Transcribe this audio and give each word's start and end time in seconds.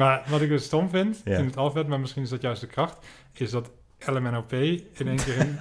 Maar 0.00 0.22
wat 0.28 0.40
ik 0.40 0.48
dus 0.48 0.64
stom 0.64 0.88
vind 0.88 1.20
Ja. 1.24 1.36
in 1.38 1.44
het 1.44 1.56
alfabet, 1.56 1.88
maar 1.88 2.00
misschien 2.00 2.22
is 2.22 2.28
dat 2.28 2.40
juist 2.42 2.60
de 2.60 2.66
kracht, 2.66 3.06
is 3.32 3.50
dat 3.50 3.70
LMNOP 4.06 4.52
in 4.52 4.84
één 5.08 5.16
keer 5.16 5.36
in, 5.36 5.58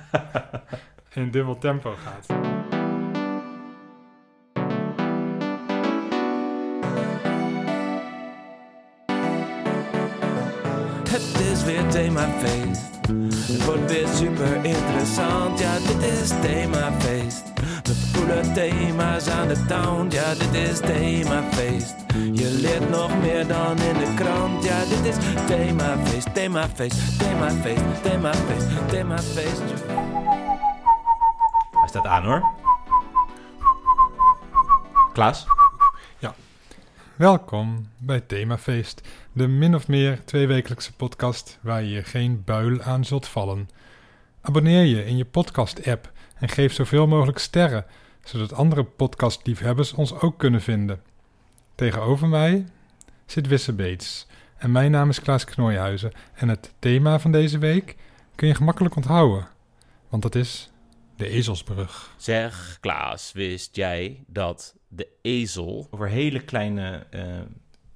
in 1.24 1.32
dubbel 1.32 1.58
tempo 1.58 1.96
gaat. 2.04 2.26
Het 11.10 11.40
is 11.52 11.64
weer 11.64 11.88
themafeest. 11.88 12.82
Het 13.52 13.66
wordt 13.66 13.92
weer 13.92 14.08
super 14.08 14.66
interessant. 14.66 15.60
Ja, 15.60 15.78
dit 15.80 16.02
is 16.12 16.30
themafeest. 16.42 17.44
Met 17.88 18.12
coole 18.14 18.52
thema's 18.54 19.28
aan 19.30 19.48
de 19.48 19.66
town. 19.66 20.08
Ja, 20.10 20.34
dit 20.34 20.54
is 20.54 20.80
themafeest. 20.80 21.96
Je 22.14 22.58
leert 22.62 22.90
nog 22.90 23.22
meer 23.22 23.48
dan 23.48 23.78
in 23.78 23.94
de 23.94 24.14
krant. 24.16 24.64
Ja, 24.64 24.80
dit 24.86 25.06
is 25.06 25.16
themafeest, 25.48 26.34
themafeest, 26.34 27.20
themafeest, 27.20 28.04
themafeest, 28.04 28.90
themafeest. 28.90 29.62
Hij 31.72 31.88
staat 31.88 32.06
aan 32.06 32.24
hoor. 32.24 32.50
Klaas? 35.14 35.48
Welkom 37.20 37.88
bij 37.98 38.20
Themafeest, 38.20 39.02
de 39.34 39.48
min 39.48 39.76
of 39.76 39.88
meer 39.88 40.26
tweewekelijkse 40.26 40.94
podcast 40.94 41.60
waar 41.62 41.84
je 41.84 42.04
geen 42.04 42.42
buil 42.46 42.82
aan 42.82 43.06
zult 43.06 43.28
vallen. 43.28 43.70
Abonneer 44.42 44.84
je 44.84 45.06
in 45.06 45.18
je 45.18 45.26
podcast-app 45.26 46.12
en 46.36 46.50
geef 46.50 46.74
zoveel 46.74 47.08
mogelijk 47.08 47.38
sterren, 47.38 47.86
zodat 48.24 48.54
andere 48.54 48.84
podcastliefhebbers 48.84 49.94
ons 49.94 50.20
ook 50.20 50.38
kunnen 50.38 50.62
vinden. 50.62 51.02
Tegenover 51.80 52.28
mij 52.28 52.66
zit 53.26 53.48
Wisse 53.48 53.74
Beets 53.74 54.28
en 54.58 54.72
mijn 54.72 54.92
naam 54.92 55.10
is 55.10 55.22
Klaas 55.22 55.44
Knooihuizen 55.44 56.12
en 56.34 56.50
het 56.50 56.74
thema 56.80 57.20
van 57.20 57.32
deze 57.32 57.58
week 57.58 57.96
kun 58.36 58.48
je 58.48 58.56
gemakkelijk 58.56 58.96
onthouden, 58.96 59.48
want 60.10 60.24
dat 60.24 60.36
is 60.36 60.72
de 61.16 61.28
ezelsbrug. 61.28 62.14
Zeg 62.18 62.78
Klaas, 62.80 63.32
wist 63.32 63.76
jij 63.76 64.24
dat 64.28 64.76
de 64.88 65.08
ezel 65.22 65.88
over 65.92 66.08
hele 66.08 66.40
kleine 66.40 67.06
eh, 67.10 67.24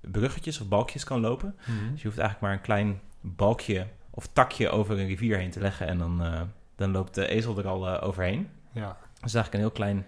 bruggetjes 0.01 0.61
of 0.61 0.67
balkjes 0.67 1.03
kan 1.03 1.19
lopen? 1.19 1.55
Dus 1.91 2.01
je 2.01 2.07
hoeft 2.07 2.19
eigenlijk 2.19 2.39
maar 2.39 2.53
een 2.53 2.61
klein 2.61 3.01
balkje 3.21 3.87
of 4.09 4.27
takje 4.27 4.69
over 4.69 4.99
een 4.99 5.07
rivier 5.07 5.37
heen 5.37 5.51
te 5.51 5.59
leggen 5.59 5.87
en 5.87 5.97
dan, 5.97 6.23
eh, 6.23 6.41
dan 6.75 6.91
loopt 6.91 7.15
de 7.15 7.27
ezel 7.27 7.57
er 7.57 7.67
al 7.67 7.87
eh, 7.87 8.07
overheen. 8.07 8.49
Ja, 8.73 8.97
Dat 9.13 9.29
is 9.29 9.33
eigenlijk 9.33 9.53
een 9.53 9.59
heel 9.59 9.71
klein 9.71 10.05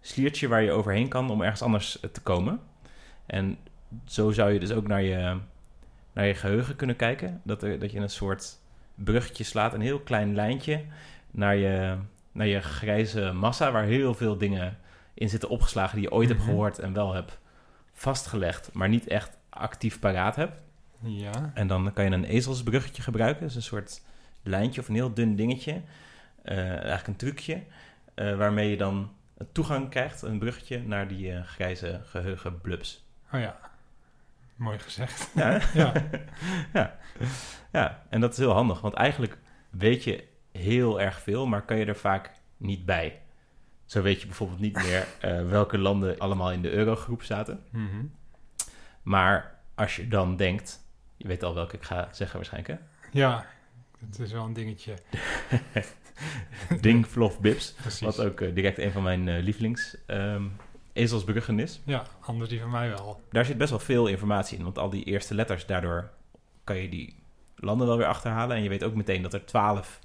sliertje 0.00 0.48
waar 0.48 0.62
je 0.62 0.72
overheen 0.72 1.08
kan 1.08 1.30
om 1.30 1.42
ergens 1.42 1.62
anders 1.62 1.98
te 2.12 2.20
komen. 2.20 2.60
En 3.28 3.58
zo 4.04 4.30
zou 4.30 4.52
je 4.52 4.58
dus 4.60 4.72
ook 4.72 4.86
naar 4.86 5.02
je, 5.02 5.36
naar 6.12 6.26
je 6.26 6.34
geheugen 6.34 6.76
kunnen 6.76 6.96
kijken. 6.96 7.40
Dat, 7.44 7.62
er, 7.62 7.78
dat 7.78 7.90
je 7.92 7.98
een 7.98 8.10
soort 8.10 8.58
bruggetje 8.94 9.44
slaat, 9.44 9.74
een 9.74 9.80
heel 9.80 10.00
klein 10.00 10.34
lijntje 10.34 10.84
naar 11.30 11.56
je, 11.56 11.96
naar 12.32 12.46
je 12.46 12.60
grijze 12.60 13.32
massa, 13.32 13.72
waar 13.72 13.84
heel 13.84 14.14
veel 14.14 14.38
dingen 14.38 14.78
in 15.14 15.28
zitten 15.28 15.48
opgeslagen 15.48 15.94
die 15.94 16.04
je 16.04 16.12
ooit 16.12 16.28
hebt 16.28 16.40
Mhm. 16.40 16.48
gehoord 16.48 16.78
en 16.78 16.92
wel 16.92 17.12
hebt 17.14 17.38
vastgelegd, 17.92 18.72
maar 18.72 18.88
niet 18.88 19.06
echt 19.06 19.36
actief 19.48 19.98
paraat 19.98 20.36
hebt. 20.36 20.60
ja, 21.02 21.50
En 21.54 21.66
dan 21.66 21.92
kan 21.92 22.04
je 22.04 22.10
een 22.10 22.24
ezelsbruggetje 22.24 23.02
gebruiken. 23.02 23.42
Dus 23.46 23.54
een 23.54 23.62
soort 23.62 24.02
lijntje 24.42 24.80
of 24.80 24.88
een 24.88 24.94
heel 24.94 25.14
dun 25.14 25.36
dingetje. 25.36 25.80
Eh, 26.42 26.58
eigenlijk 26.68 27.06
een 27.06 27.16
trucje. 27.16 27.62
eh, 28.14 28.36
waarmee 28.36 28.70
je 28.70 28.76
dan 28.76 29.10
een 29.36 29.46
toegang 29.52 29.88
krijgt, 29.90 30.22
een 30.22 30.38
bruggetje, 30.38 30.82
naar 30.82 31.08
die 31.08 31.32
eh, 31.32 31.42
grijze 31.44 32.00
geheugenblubs. 32.04 33.06
Oh 33.32 33.40
ja, 33.40 33.58
mooi 34.56 34.78
gezegd. 34.78 35.30
Ja, 35.34 35.60
Ja, 35.74 35.92
ja. 36.72 36.98
ja, 37.72 38.02
en 38.08 38.20
dat 38.20 38.32
is 38.32 38.38
heel 38.38 38.52
handig. 38.52 38.80
Want 38.80 38.94
eigenlijk 38.94 39.38
weet 39.70 40.04
je 40.04 40.24
heel 40.52 41.00
erg 41.00 41.20
veel, 41.20 41.46
maar 41.46 41.62
kan 41.62 41.76
je 41.76 41.84
er 41.84 41.96
vaak 41.96 42.32
niet 42.56 42.84
bij. 42.84 43.20
Zo 43.84 44.02
weet 44.02 44.20
je 44.20 44.26
bijvoorbeeld 44.26 44.60
niet 44.60 44.76
meer 44.76 45.06
eh, 45.20 45.48
welke 45.48 45.78
landen 45.78 46.18
allemaal 46.18 46.52
in 46.52 46.62
de 46.62 46.70
eurogroep 46.70 47.22
zaten. 47.22 47.64
mhm. 47.70 48.04
Maar 49.02 49.58
als 49.74 49.96
je 49.96 50.08
dan 50.08 50.36
denkt... 50.36 50.86
Je 51.16 51.26
weet 51.28 51.42
al 51.42 51.54
welke 51.54 51.76
ik 51.76 51.82
ga 51.82 52.08
zeggen 52.12 52.36
waarschijnlijk, 52.36 52.80
hè? 52.80 52.86
ja, 53.18 53.46
het 53.98 54.18
is 54.18 54.32
wel 54.32 54.44
een 54.44 54.52
dingetje. 54.52 54.94
Ding, 56.80 57.06
Flof, 57.06 57.40
Bips. 57.40 57.72
Precies. 57.72 58.00
Wat 58.00 58.20
ook 58.20 58.40
eh, 58.40 58.54
direct 58.54 58.78
een 58.78 58.92
van 58.92 59.02
mijn 59.02 59.28
eh, 59.28 59.42
lievelings 59.42 59.96
ehm, 60.06 60.44
ezelsbruggen 60.98 61.58
is. 61.58 61.80
Ja, 61.84 62.02
anders 62.20 62.50
die 62.50 62.60
van 62.60 62.70
mij 62.70 62.88
wel. 62.88 63.20
Daar 63.30 63.44
zit 63.44 63.58
best 63.58 63.70
wel 63.70 63.78
veel 63.78 64.06
informatie 64.06 64.58
in, 64.58 64.64
want 64.64 64.78
al 64.78 64.90
die 64.90 65.04
eerste 65.04 65.34
letters, 65.34 65.66
daardoor 65.66 66.10
kan 66.64 66.76
je 66.76 66.88
die 66.88 67.16
landen 67.56 67.86
wel 67.86 67.96
weer 67.96 68.06
achterhalen. 68.06 68.56
En 68.56 68.62
je 68.62 68.68
weet 68.68 68.82
ook 68.84 68.94
meteen 68.94 69.22
dat 69.22 69.32
er 69.34 69.44
twaalf 69.44 69.98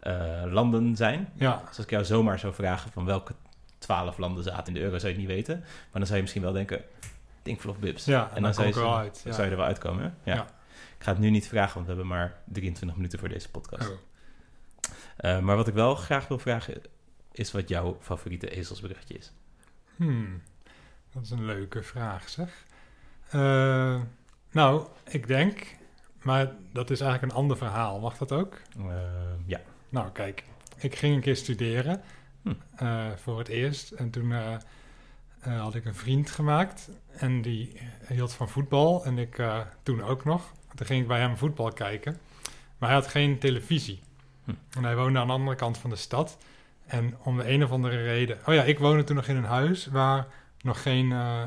eh, 0.00 0.42
landen 0.46 0.96
zijn. 0.96 1.28
Ja, 1.34 1.56
Dus 1.58 1.68
als 1.76 1.78
ik 1.78 1.90
jou 1.90 2.04
zomaar 2.04 2.38
zou 2.38 2.54
vragen 2.54 2.90
van 2.92 3.04
welke 3.04 3.34
twaalf 3.78 4.18
landen 4.18 4.44
zaten 4.44 4.66
in 4.66 4.74
de 4.74 4.80
euro, 4.80 4.98
zou 4.98 5.12
je 5.12 5.18
het 5.18 5.26
niet 5.28 5.36
weten. 5.36 5.58
Maar 5.60 5.88
dan 5.92 6.02
zou 6.02 6.14
je 6.14 6.20
misschien 6.22 6.42
wel 6.42 6.52
denken, 6.52 6.82
Ding, 7.42 7.60
Flof, 7.60 7.78
Bips. 7.78 8.04
ja 8.04 8.30
en 8.34 8.42
dan, 8.42 8.54
zou 8.54 8.66
je, 8.66 8.74
wel 8.74 8.96
uit. 8.96 9.14
dan 9.14 9.22
Ja. 9.24 9.32
zou 9.32 9.44
je 9.44 9.50
er 9.50 9.56
wel 9.58 9.66
uitkomen, 9.66 10.02
hè? 10.02 10.30
Ja. 10.30 10.36
Ja. 10.36 10.42
Ik 10.98 11.04
ga 11.04 11.10
het 11.10 11.20
nu 11.20 11.30
niet 11.30 11.48
vragen, 11.48 11.74
want 11.74 11.86
we 11.86 11.92
hebben 11.92 12.06
maar 12.10 12.36
23 12.44 12.96
minuten 12.96 13.18
voor 13.18 13.28
deze 13.28 13.50
podcast. 13.50 13.88
Oh. 13.90 13.96
Eh, 15.16 15.38
maar 15.38 15.56
wat 15.56 15.68
ik 15.68 15.74
wel 15.74 15.94
graag 15.94 16.28
wil 16.28 16.38
vragen, 16.38 16.82
is 17.32 17.52
wat 17.52 17.68
jouw 17.68 17.96
favoriete 18.00 18.50
ezelsbruggetje 18.50 19.14
is. 19.18 19.32
Hmm, 19.98 20.42
dat 21.12 21.22
is 21.22 21.30
een 21.30 21.44
leuke 21.44 21.82
vraag, 21.82 22.28
zeg. 22.28 22.64
Eh, 23.30 24.00
nou, 24.50 24.86
ik 25.08 25.26
denk, 25.26 25.76
maar 26.22 26.52
dat 26.72 26.90
is 26.90 27.00
eigenlijk 27.00 27.32
een 27.32 27.38
ander 27.38 27.56
verhaal. 27.56 28.00
Mag 28.00 28.18
dat 28.18 28.32
ook? 28.32 28.60
Eh, 28.78 28.84
ja. 29.46 29.60
Nou, 29.88 30.10
kijk, 30.10 30.44
ik 30.76 30.94
ging 30.94 31.14
een 31.14 31.20
keer 31.20 31.36
studeren 31.36 32.02
Hm. 32.42 32.52
eh, 32.76 33.06
voor 33.16 33.38
het 33.38 33.48
eerst. 33.48 33.90
En 33.90 34.10
toen 34.10 34.32
had 35.40 35.74
ik 35.74 35.84
een 35.84 35.94
vriend 35.94 36.30
gemaakt 36.30 36.90
en 37.10 37.42
die 37.42 37.80
hield 38.06 38.32
van 38.32 38.48
voetbal. 38.48 39.04
En 39.04 39.18
ik 39.18 39.42
toen 39.82 40.02
ook 40.02 40.24
nog. 40.24 40.52
Toen 40.74 40.86
ging 40.86 41.02
ik 41.02 41.08
bij 41.08 41.20
hem 41.20 41.36
voetbal 41.36 41.72
kijken. 41.72 42.18
Maar 42.78 42.88
hij 42.88 42.98
had 42.98 43.08
geen 43.08 43.38
televisie. 43.38 44.00
Hm. 44.44 44.50
En 44.70 44.84
hij 44.84 44.96
woonde 44.96 45.18
aan 45.18 45.26
de 45.26 45.32
andere 45.32 45.56
kant 45.56 45.78
van 45.78 45.90
de 45.90 45.96
stad. 45.96 46.38
En 46.88 47.16
om 47.22 47.36
de 47.36 47.50
een 47.50 47.64
of 47.64 47.70
andere 47.70 48.02
reden... 48.02 48.38
Oh 48.46 48.54
ja, 48.54 48.62
ik 48.62 48.78
woonde 48.78 49.04
toen 49.04 49.16
nog 49.16 49.26
in 49.26 49.36
een 49.36 49.44
huis 49.44 49.86
waar 49.86 50.26
nog 50.62 50.82
geen 50.82 51.12
eh, 51.12 51.42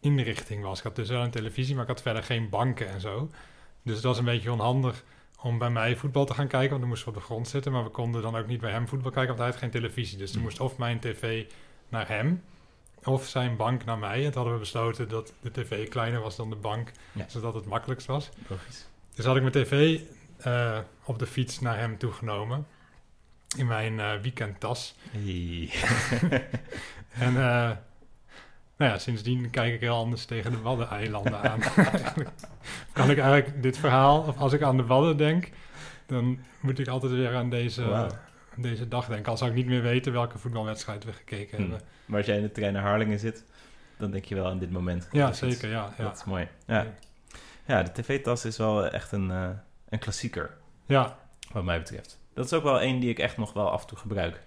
inrichting 0.00 0.62
was. 0.62 0.78
Ik 0.78 0.84
had 0.84 0.96
dus 0.96 1.08
wel 1.08 1.22
een 1.22 1.30
televisie, 1.30 1.74
maar 1.74 1.82
ik 1.82 1.88
had 1.90 2.02
verder 2.02 2.22
geen 2.22 2.48
banken 2.48 2.88
en 2.88 3.00
zo. 3.00 3.30
Dus 3.82 3.94
het 3.94 4.04
was 4.04 4.18
een 4.18 4.24
beetje 4.24 4.52
onhandig 4.52 5.04
om 5.40 5.58
bij 5.58 5.70
mij 5.70 5.96
voetbal 5.96 6.24
te 6.24 6.34
gaan 6.34 6.46
kijken, 6.48 6.68
want 6.68 6.80
dan 6.80 6.88
moesten 6.88 7.08
we 7.08 7.14
op 7.14 7.20
de 7.20 7.26
grond 7.26 7.48
zitten. 7.48 7.72
Maar 7.72 7.84
we 7.84 7.90
konden 7.90 8.22
dan 8.22 8.36
ook 8.36 8.46
niet 8.46 8.60
bij 8.60 8.70
hem 8.70 8.88
voetbal 8.88 9.10
kijken, 9.10 9.28
want 9.28 9.38
hij 9.40 9.48
had 9.48 9.58
geen 9.58 9.70
televisie. 9.70 10.18
Dus 10.18 10.26
toen 10.30 10.40
Hmm. 10.40 10.48
moest 10.48 10.60
of 10.60 10.78
mijn 10.78 10.98
tv 11.00 11.44
naar 11.88 12.08
hem, 12.08 12.42
of 13.04 13.26
zijn 13.26 13.56
bank 13.56 13.84
naar 13.84 13.98
mij. 13.98 14.16
En 14.16 14.24
toen 14.24 14.34
hadden 14.34 14.52
we 14.52 14.58
besloten 14.58 15.08
dat 15.08 15.32
de 15.40 15.50
tv 15.50 15.88
kleiner 15.88 16.20
was 16.20 16.36
dan 16.36 16.50
de 16.50 16.56
bank, 16.56 16.90
Ja. 17.12 17.24
zodat 17.28 17.54
het 17.54 17.66
makkelijkst 17.66 18.06
was. 18.06 18.28
Logisch. 18.48 18.86
Dus 19.14 19.24
had 19.24 19.36
ik 19.36 19.42
mijn 19.42 19.64
tv 19.64 20.00
eh, 20.38 20.78
op 21.04 21.18
de 21.18 21.26
fiets 21.26 21.60
naar 21.60 21.78
hem 21.78 21.98
toegenomen. 21.98 22.66
In 23.56 23.66
mijn 23.66 24.00
eh, 24.00 24.12
weekendtas. 24.22 24.94
Hey. 25.10 25.70
En 27.12 27.28
eh, 27.36 27.70
nou 28.76 28.90
ja, 28.92 28.98
sindsdien 28.98 29.50
kijk 29.50 29.74
ik 29.74 29.80
heel 29.80 29.96
anders 29.96 30.24
tegen 30.24 30.50
de 30.50 30.60
Waddeneilanden 30.60 31.40
aan. 31.50 31.60
Kan 32.92 33.10
ik 33.10 33.18
eigenlijk 33.18 33.62
dit 33.62 33.78
verhaal, 33.78 34.20
of 34.22 34.38
als 34.38 34.52
ik 34.52 34.62
aan 34.62 34.76
de 34.76 34.86
Wadden 34.86 35.16
denk, 35.16 35.50
dan 36.06 36.38
moet 36.60 36.78
ik 36.78 36.88
altijd 36.88 37.12
weer 37.12 37.34
aan 37.34 37.50
deze, 37.50 38.08
deze 38.56 38.88
dag 38.88 39.06
denken. 39.06 39.30
Al 39.32 39.36
zou 39.36 39.50
ik 39.50 39.56
niet 39.56 39.66
meer 39.66 39.82
weten 39.82 40.12
welke 40.12 40.38
voetbalwedstrijd 40.38 41.04
we 41.04 41.12
gekeken 41.12 41.56
Hm. 41.56 41.62
hebben. 41.62 41.80
Maar 42.06 42.16
als 42.18 42.26
jij 42.26 42.36
in 42.36 42.42
de 42.42 42.52
trein 42.52 42.72
naar 42.72 42.82
Harlingen 42.82 43.18
zit, 43.18 43.44
dan 43.96 44.10
denk 44.10 44.24
je 44.24 44.34
wel 44.34 44.46
aan 44.46 44.58
dit 44.58 44.70
moment. 44.70 45.08
Ja, 45.12 45.28
is- 45.28 45.38
zeker, 45.38 45.68
ja. 45.70 45.92
ja. 45.98 46.04
Dat 46.04 46.16
is 46.16 46.24
mooi. 46.24 46.48
Ja, 46.66 46.86
ja 47.66 47.82
de 47.82 47.92
tv-tas 47.92 48.44
is 48.44 48.56
wel 48.56 48.86
echt 48.88 49.12
een, 49.12 49.30
eh, 49.30 49.48
een 49.88 49.98
klassieker, 49.98 50.50
Ja, 50.86 51.16
wat 51.52 51.64
mij 51.64 51.78
betreft. 51.78 52.20
Dat 52.34 52.44
is 52.44 52.52
ook 52.52 52.62
wel 52.62 52.80
één 52.80 53.00
die 53.00 53.10
ik 53.10 53.18
echt 53.18 53.36
nog 53.36 53.52
wel 53.52 53.70
af 53.70 53.80
en 53.80 53.86
toe 53.86 53.98
gebruik. 53.98 54.42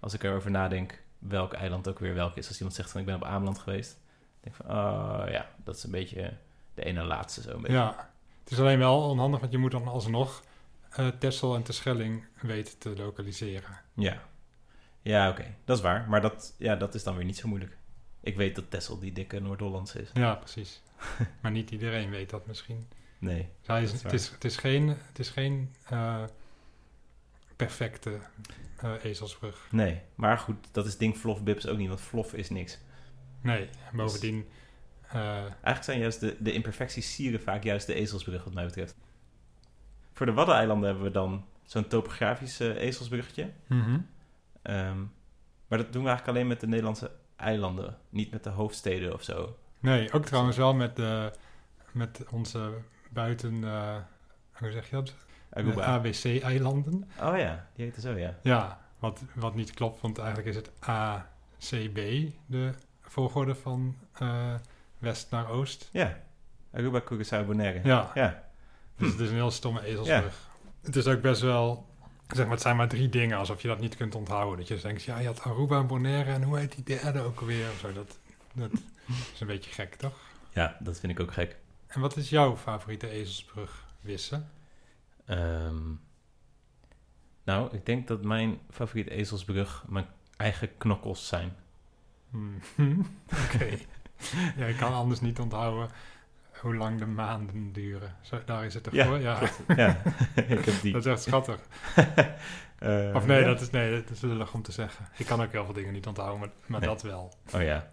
Als 0.00 0.14
ik 0.14 0.22
erover 0.22 0.50
nadenk 0.50 1.02
welk 1.18 1.52
eiland 1.52 1.88
ook 1.88 1.98
weer 1.98 2.14
welk 2.14 2.36
is. 2.36 2.48
Als 2.48 2.56
iemand 2.56 2.76
zegt 2.76 2.90
van 2.90 3.00
ik 3.00 3.06
ben 3.06 3.14
op 3.14 3.24
Ameland 3.24 3.58
geweest. 3.58 3.98
denk 4.40 4.56
ik 4.56 4.64
van, 4.64 4.76
oh 4.76 5.24
ja, 5.28 5.50
dat 5.64 5.76
is 5.76 5.84
een 5.84 5.90
beetje 5.90 6.36
de 6.74 6.84
ene 6.84 7.02
laatste 7.02 7.42
zo 7.42 7.50
een 7.50 7.60
beetje. 7.60 7.76
ja. 7.76 8.10
Het 8.42 8.54
is 8.54 8.60
alleen 8.60 8.78
wel 8.78 9.08
onhandig, 9.08 9.40
want 9.40 9.52
je 9.52 9.58
moet 9.58 9.70
dan 9.70 9.88
alsnog 9.88 10.42
eh 10.90 11.08
Texel 11.08 11.54
en 11.54 11.62
Terschelling 11.62 12.24
weten 12.40 12.78
te 12.78 12.96
lokaliseren. 12.96 13.80
Ja, 13.94 14.22
ja 15.02 15.30
oké, 15.30 15.54
dat 15.64 15.76
is 15.76 15.82
waar. 15.82 16.08
Maar 16.08 16.20
dat, 16.20 16.54
ja, 16.58 16.76
dat 16.76 16.94
is 16.94 17.02
dan 17.02 17.16
weer 17.16 17.24
niet 17.24 17.36
zo 17.36 17.48
moeilijk. 17.48 17.76
Ik 18.20 18.36
weet 18.36 18.54
dat 18.54 18.70
Texel 18.70 18.98
die 18.98 19.12
dikke 19.12 19.40
Noord-Hollandse 19.40 20.00
is. 20.00 20.10
Ja, 20.14 20.34
precies. 20.34 20.82
maar 21.42 21.50
niet 21.50 21.70
iedereen 21.70 22.10
weet 22.10 22.30
dat 22.30 22.46
misschien. 22.46 22.88
Nee, 23.18 23.48
is, 23.66 23.92
is 23.92 24.02
het, 24.02 24.12
is, 24.12 24.28
het 24.28 24.44
is 24.44 24.56
geen, 24.56 24.88
het 24.88 25.18
is 25.18 25.30
geen 25.30 25.74
eh, 25.88 26.24
perfecte 27.56 28.18
eh, 28.76 28.92
ezelsbrug. 29.04 29.66
nee. 29.70 30.00
Maar 30.14 30.38
goed, 30.38 30.68
dat 30.72 30.86
is 30.86 30.96
ding 30.96 31.16
Flof 31.16 31.42
Bips 31.42 31.66
ook 31.66 31.78
niet, 31.78 31.88
want 31.88 32.00
Flof 32.00 32.34
is 32.34 32.50
niks. 32.50 32.78
Nee, 33.40 33.68
en 33.90 33.96
bovendien, 33.96 34.46
Eh, 35.12 35.38
Eigenlijk 35.40 35.82
zijn 35.82 35.98
juist 35.98 36.20
de, 36.20 36.36
de 36.38 36.52
imperfecties 36.52 37.14
sieren 37.14 37.40
vaak 37.40 37.62
juist 37.62 37.86
de 37.86 37.94
ezelsbrug, 37.94 38.44
wat 38.44 38.54
mij 38.54 38.64
betreft. 38.64 38.94
Voor 40.12 40.26
de 40.26 40.32
Waddeneilanden 40.32 40.86
hebben 40.86 41.04
we 41.04 41.10
dan 41.10 41.44
zo'n 41.64 41.88
topografisch 41.88 42.60
eh, 42.60 42.76
ezelsbruggetje. 42.76 43.50
Ehm, 44.62 44.98
maar 45.68 45.78
dat 45.78 45.92
doen 45.92 46.02
we 46.02 46.08
eigenlijk 46.08 46.28
alleen 46.28 46.46
met 46.46 46.60
de 46.60 46.66
Nederlandse 46.66 47.10
eilanden, 47.36 47.98
niet 48.08 48.30
met 48.30 48.44
de 48.44 48.50
hoofdsteden 48.50 49.12
of 49.14 49.22
zo. 49.22 49.56
Nee, 49.80 50.12
ook 50.12 50.24
trouwens 50.24 50.56
wel 50.56 50.74
met, 50.74 50.96
de, 50.96 51.32
met 51.92 52.24
onze 52.30 52.72
buiten... 53.10 53.62
hoe 54.52 54.70
zeg 54.72 54.90
je 54.90 54.96
dat? 54.96 55.14
Aruba. 55.56 55.74
De 55.74 55.82
ABC-eilanden. 55.82 57.08
Oh 57.20 57.38
ja, 57.38 57.66
die 57.74 57.84
heette 57.84 58.00
zo, 58.00 58.18
ja. 58.18 58.34
Ja, 58.42 58.80
wat, 58.98 59.20
wat 59.34 59.54
niet 59.54 59.70
klopt, 59.70 60.00
want 60.00 60.18
eigenlijk 60.18 60.48
is 60.48 60.56
het 60.56 60.70
ACB, 60.80 62.30
de 62.46 62.72
volgorde 63.02 63.54
van 63.54 63.96
eh, 64.12 64.54
west 64.98 65.30
naar 65.30 65.48
oost. 65.48 65.88
Ja, 65.92 66.18
Aruba, 66.72 67.00
Curaçao, 67.00 67.46
Bonaire. 67.46 67.80
Ja, 67.84 68.10
Ja, 68.14 68.42
dus 68.96 69.10
het 69.10 69.20
is 69.20 69.28
een 69.28 69.34
heel 69.34 69.50
stomme 69.50 69.84
ezelsbrug. 69.84 70.48
Het 70.82 70.96
is 70.96 71.06
ook 71.06 71.20
best 71.20 71.40
wel, 71.40 71.86
zeg 72.28 72.44
maar, 72.44 72.54
het 72.54 72.62
zijn 72.62 72.76
maar 72.76 72.88
drie 72.88 73.08
dingen, 73.08 73.38
alsof 73.38 73.62
je 73.62 73.68
dat 73.68 73.80
niet 73.80 73.96
kunt 73.96 74.14
onthouden. 74.14 74.58
Dat 74.58 74.68
je 74.68 74.74
dus 74.74 74.82
denkt, 74.82 75.02
ja, 75.02 75.18
je 75.18 75.26
had 75.26 75.42
Aruba 75.42 75.78
en 75.78 75.86
Bonaire 75.86 76.32
en 76.32 76.42
hoe 76.42 76.58
heet 76.58 76.74
die 76.74 76.84
derde 76.84 77.20
ook 77.20 77.40
alweer? 77.40 77.70
Of 77.70 77.78
zo, 77.78 77.92
dat, 77.92 78.18
dat 78.52 78.70
is 79.34 79.40
een 79.40 79.46
beetje 79.46 79.70
gek, 79.72 79.94
toch? 79.94 80.14
ja, 80.52 80.76
dat 80.80 80.98
vind 81.00 81.12
ik 81.12 81.20
ook 81.20 81.32
gek. 81.32 81.56
En 81.86 82.00
wat 82.00 82.16
is 82.16 82.30
jouw 82.30 82.56
favoriete 82.56 83.08
ezelsbrug, 83.08 83.84
Wissen? 84.00 84.50
Ehm, 85.26 85.82
nou, 87.44 87.74
ik 87.74 87.86
denk 87.86 88.08
dat 88.08 88.22
mijn 88.24 88.58
favoriete 88.70 89.10
ezelsbrug 89.10 89.84
mijn 89.88 90.06
eigen 90.36 90.76
knokkels 90.78 91.28
zijn. 91.28 91.52
Hmm. 92.30 92.58
Oké. 93.44 93.68
ja, 94.58 94.66
ik 94.66 94.76
kan 94.76 94.92
anders 94.92 95.20
niet 95.20 95.38
onthouden 95.38 95.88
hoe 96.60 96.76
lang 96.76 96.98
de 96.98 97.06
maanden 97.06 97.72
duren. 97.72 98.16
Zo, 98.20 98.40
daar 98.44 98.64
is 98.64 98.74
het 98.74 98.82
toch 98.82 98.92
Ja, 98.92 99.04
voor? 99.06 99.18
Ja, 99.18 99.38
ja, 99.76 100.02
ik 100.48 100.64
heb 100.64 100.80
die. 100.82 100.92
dat 100.92 101.06
is 101.06 101.12
echt 101.12 101.22
schattig. 101.22 101.60
Eh, 102.78 103.10
Of 103.14 103.26
nee, 103.26 103.40
ja. 103.40 103.46
dat 103.46 103.60
is, 103.60 103.70
nee, 103.70 103.90
dat 104.02 104.10
is 104.10 104.20
lullig 104.20 104.54
om 104.54 104.62
te 104.62 104.72
zeggen. 104.72 105.06
Ik 105.16 105.26
kan 105.26 105.42
ook 105.42 105.52
heel 105.52 105.64
veel 105.64 105.74
dingen 105.74 105.92
niet 105.92 106.06
onthouden, 106.06 106.38
maar, 106.38 106.48
maar 106.66 106.80
Nee. 106.80 106.88
dat 106.88 107.02
wel. 107.02 107.32
Oh 107.54 107.62
ja. 107.62 107.90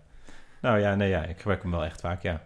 Nou 0.62 0.80
ja, 0.80 0.96
nee, 0.96 1.10
ja, 1.10 1.24
ik 1.24 1.38
gebruik 1.38 1.62
hem 1.62 1.72
wel 1.72 1.84
echt 1.86 2.00
vaak, 2.02 2.22
ja. 2.22 2.42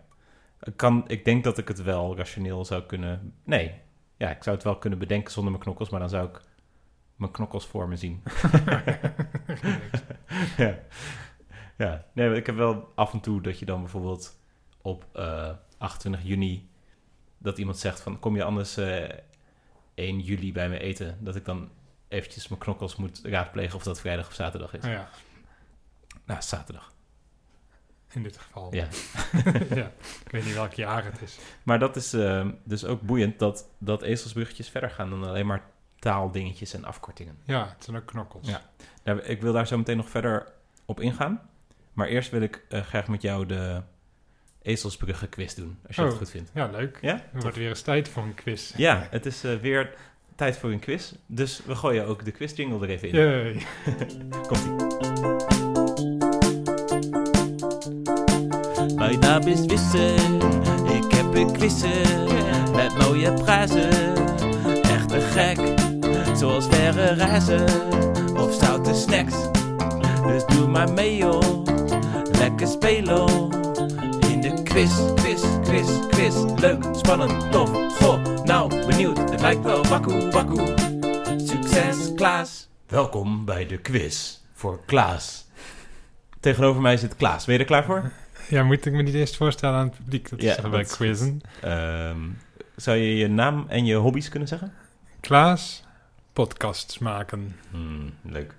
Ik, 0.62 0.78
kan, 0.78 1.04
ik 1.08 1.26
denk 1.26 1.44
dat 1.44 1.58
ik 1.58 1.68
het 1.68 1.82
wel 1.84 2.18
rationeel 2.18 2.66
zou 2.66 2.84
kunnen... 2.84 3.34
Nee, 3.44 3.82
ja, 4.18 4.30
ik 4.30 4.44
zou 4.44 4.56
het 4.56 4.66
wel 4.66 4.78
kunnen 4.78 5.00
bedenken 5.00 5.32
zonder 5.32 5.52
mijn 5.52 5.64
knokkels, 5.64 5.90
maar 5.90 6.00
dan 6.00 6.10
zou 6.10 6.28
ik 6.28 6.42
mijn 7.16 7.32
knokkels 7.32 7.66
voor 7.66 7.88
me 7.88 7.96
zien. 7.96 8.24
ja. 10.58 10.80
ja, 11.78 12.06
nee, 12.14 12.28
maar 12.28 12.38
ik 12.38 12.46
heb 12.46 12.56
wel 12.56 12.92
af 12.96 13.14
en 13.14 13.20
toe 13.20 13.42
dat 13.42 13.60
je 13.60 13.66
dan 13.66 13.82
bijvoorbeeld 13.82 14.40
op 14.82 15.06
eh 15.14 15.52
28 15.78 16.30
juni... 16.30 16.70
dat 17.38 17.58
iemand 17.58 17.78
zegt 17.78 18.00
van, 18.00 18.20
kom 18.20 18.36
je 18.36 18.44
anders 18.44 18.78
eh 18.78 19.10
1 19.94 20.20
juli 20.20 20.52
bij 20.52 20.70
me 20.70 20.80
eten? 20.80 21.18
Dat 21.20 21.36
ik 21.36 21.46
dan 21.46 21.70
eventjes 22.08 22.48
mijn 22.48 22.62
knokkels 22.62 22.96
moet 22.96 23.20
raadplegen 23.24 23.76
of 23.76 23.84
dat 23.84 24.00
vrijdag 24.00 24.28
of 24.28 24.34
zaterdag 24.34 24.74
is. 24.74 24.86
Oh 24.86 24.92
ja, 24.92 25.10
Nou, 26.26 26.42
zaterdag. 26.42 26.94
In 28.14 28.24
dit 28.24 28.38
geval. 28.38 28.74
Ja. 28.76 28.88
ja. 29.76 29.92
Ik 30.26 30.32
weet 30.32 30.46
niet 30.46 30.54
welk 30.54 30.74
jaar 30.74 31.04
het 31.06 31.22
is. 31.22 31.38
Maar 31.64 31.80
dat 31.80 31.96
is 31.96 32.14
eh, 32.14 32.48
dus 32.64 32.86
ook 32.86 33.02
boeiend 33.02 33.40
dat, 33.40 33.70
dat 33.78 34.02
ezelsbruggetjes 34.02 34.70
verder 34.70 34.90
gaan 34.90 35.10
dan 35.10 35.24
alleen 35.24 35.46
maar 35.46 35.64
taaldingetjes 36.00 36.74
en 36.74 36.86
afkortingen. 36.86 37.38
Ja, 37.44 37.68
het 37.76 37.84
zijn 37.84 37.98
ook 37.98 38.06
knokkels. 38.06 38.48
Ja. 38.48 38.62
Nou, 39.04 39.20
ik 39.20 39.42
wil 39.42 39.54
daar 39.54 39.68
zo 39.68 39.78
meteen 39.78 39.98
nog 39.98 40.10
verder 40.10 40.52
op 40.86 41.00
ingaan. 41.00 41.42
Maar 41.94 42.08
eerst 42.08 42.30
wil 42.32 42.42
ik 42.42 42.66
eh, 42.70 42.82
graag 42.82 43.08
met 43.08 43.22
jou 43.22 43.46
de 43.46 43.82
ezelsbruggen 44.62 45.30
quiz 45.30 45.54
doen, 45.54 45.78
als 45.88 45.96
je 45.96 46.02
Oh. 46.02 46.08
dat 46.08 46.18
goed 46.18 46.30
vindt. 46.30 46.52
Ja, 46.54 46.68
leuk. 46.68 46.98
Ja? 47.02 47.22
Het 47.32 47.42
wordt 47.42 47.58
weer 47.58 47.70
eens 47.70 47.82
tijd 47.82 48.10
voor 48.10 48.24
een 48.24 48.34
quiz. 48.34 48.74
Ja, 48.76 49.08
het 49.10 49.26
is 49.26 49.44
eh, 49.44 49.56
weer 49.56 49.96
tijd 50.36 50.58
voor 50.58 50.72
een 50.72 50.80
quiz. 50.80 51.14
Dus 51.26 51.62
we 51.66 51.76
gooien 51.76 52.06
ook 52.06 52.26
de 52.26 52.32
quiz 52.32 52.56
jingle 52.56 52.88
er 52.88 52.90
even 52.90 53.10
in. 53.10 53.62
Komt-ie. 54.48 55.47
Mijn 59.38 59.50
naam 59.50 59.64
is 59.64 59.66
Wisse, 59.66 60.14
ik 60.94 61.12
heb 61.12 61.36
een 61.36 61.52
quizzen 61.52 62.24
met 62.76 62.98
mooie 62.98 63.34
prijzen. 63.34 64.16
Echt 64.82 65.10
te 65.10 65.20
gek, 65.20 65.60
zoals 66.38 66.68
verre 66.68 67.14
reizen 67.14 67.64
of 68.38 68.54
stoute 68.54 68.94
snacks. 68.94 69.34
Dus 70.28 70.46
doe 70.46 70.68
maar 70.68 70.94
mee 70.94 71.16
joh, 71.16 71.64
lekker 72.32 72.68
spelen 72.68 73.30
in 74.30 74.42
de 74.42 74.64
quiz, 74.64 74.92
quiz, 75.16 75.42
quiz, 75.64 76.08
quiz. 76.10 76.36
Leuk, 76.60 76.86
spannend, 76.92 77.52
tof, 77.52 77.98
goh, 77.98 78.44
nou 78.44 78.86
benieuwd, 78.86 79.18
het 79.18 79.42
lijkt 79.42 79.64
wel 79.64 79.86
wakkoe, 79.86 80.32
wakkoe. 80.32 80.74
Succes 81.38 82.14
Klaas. 82.16 82.70
Welkom 82.88 83.46
bij 83.46 83.66
de 83.66 83.78
quiz 83.78 84.38
voor 84.54 84.80
Klaas. 84.86 85.46
Tegenover 86.40 86.82
mij 86.82 86.98
zit 86.98 87.16
Klaas. 87.16 87.46
Ben 87.46 87.54
je 87.54 87.60
er 87.60 87.66
klaar 87.66 87.84
voor? 87.86 88.12
Ja, 88.50 88.64
moet 88.64 88.86
ik 88.86 88.94
me 88.94 89.02
niet 89.02 89.14
eerst 89.14 89.36
voorstellen 89.36 89.76
aan 89.80 89.88
het 89.88 89.98
publiek? 89.98 90.30
Dat 90.30 90.42
Ja, 90.42 90.56
is 90.56 90.62
toch 90.62 90.72
bij 90.72 90.84
quizzen. 90.84 91.42
Ehm, 91.62 92.20
zou 92.76 92.98
je 92.98 93.16
je 93.16 93.28
naam 93.28 93.66
en 93.68 93.86
je 93.86 93.96
hobby's 93.96 94.30
kunnen 94.30 94.48
zeggen? 94.48 94.74
Klaas, 95.20 95.84
podcasts 96.34 96.98
maken. 96.98 97.56
Hmm, 97.72 98.14
leuk. 98.22 98.56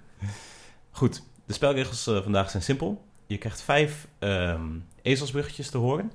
Goed, 0.90 1.23
de 1.46 1.52
spelregels 1.52 2.06
eh, 2.06 2.23
vandaag 2.23 2.50
zijn 2.50 2.62
simpel. 2.62 3.05
Je 3.26 3.38
krijgt 3.38 3.62
vijf 3.62 4.06
ehm, 4.19 4.67
ezelsbruggetjes 5.02 5.70
te 5.70 5.79
horen, 5.79 6.12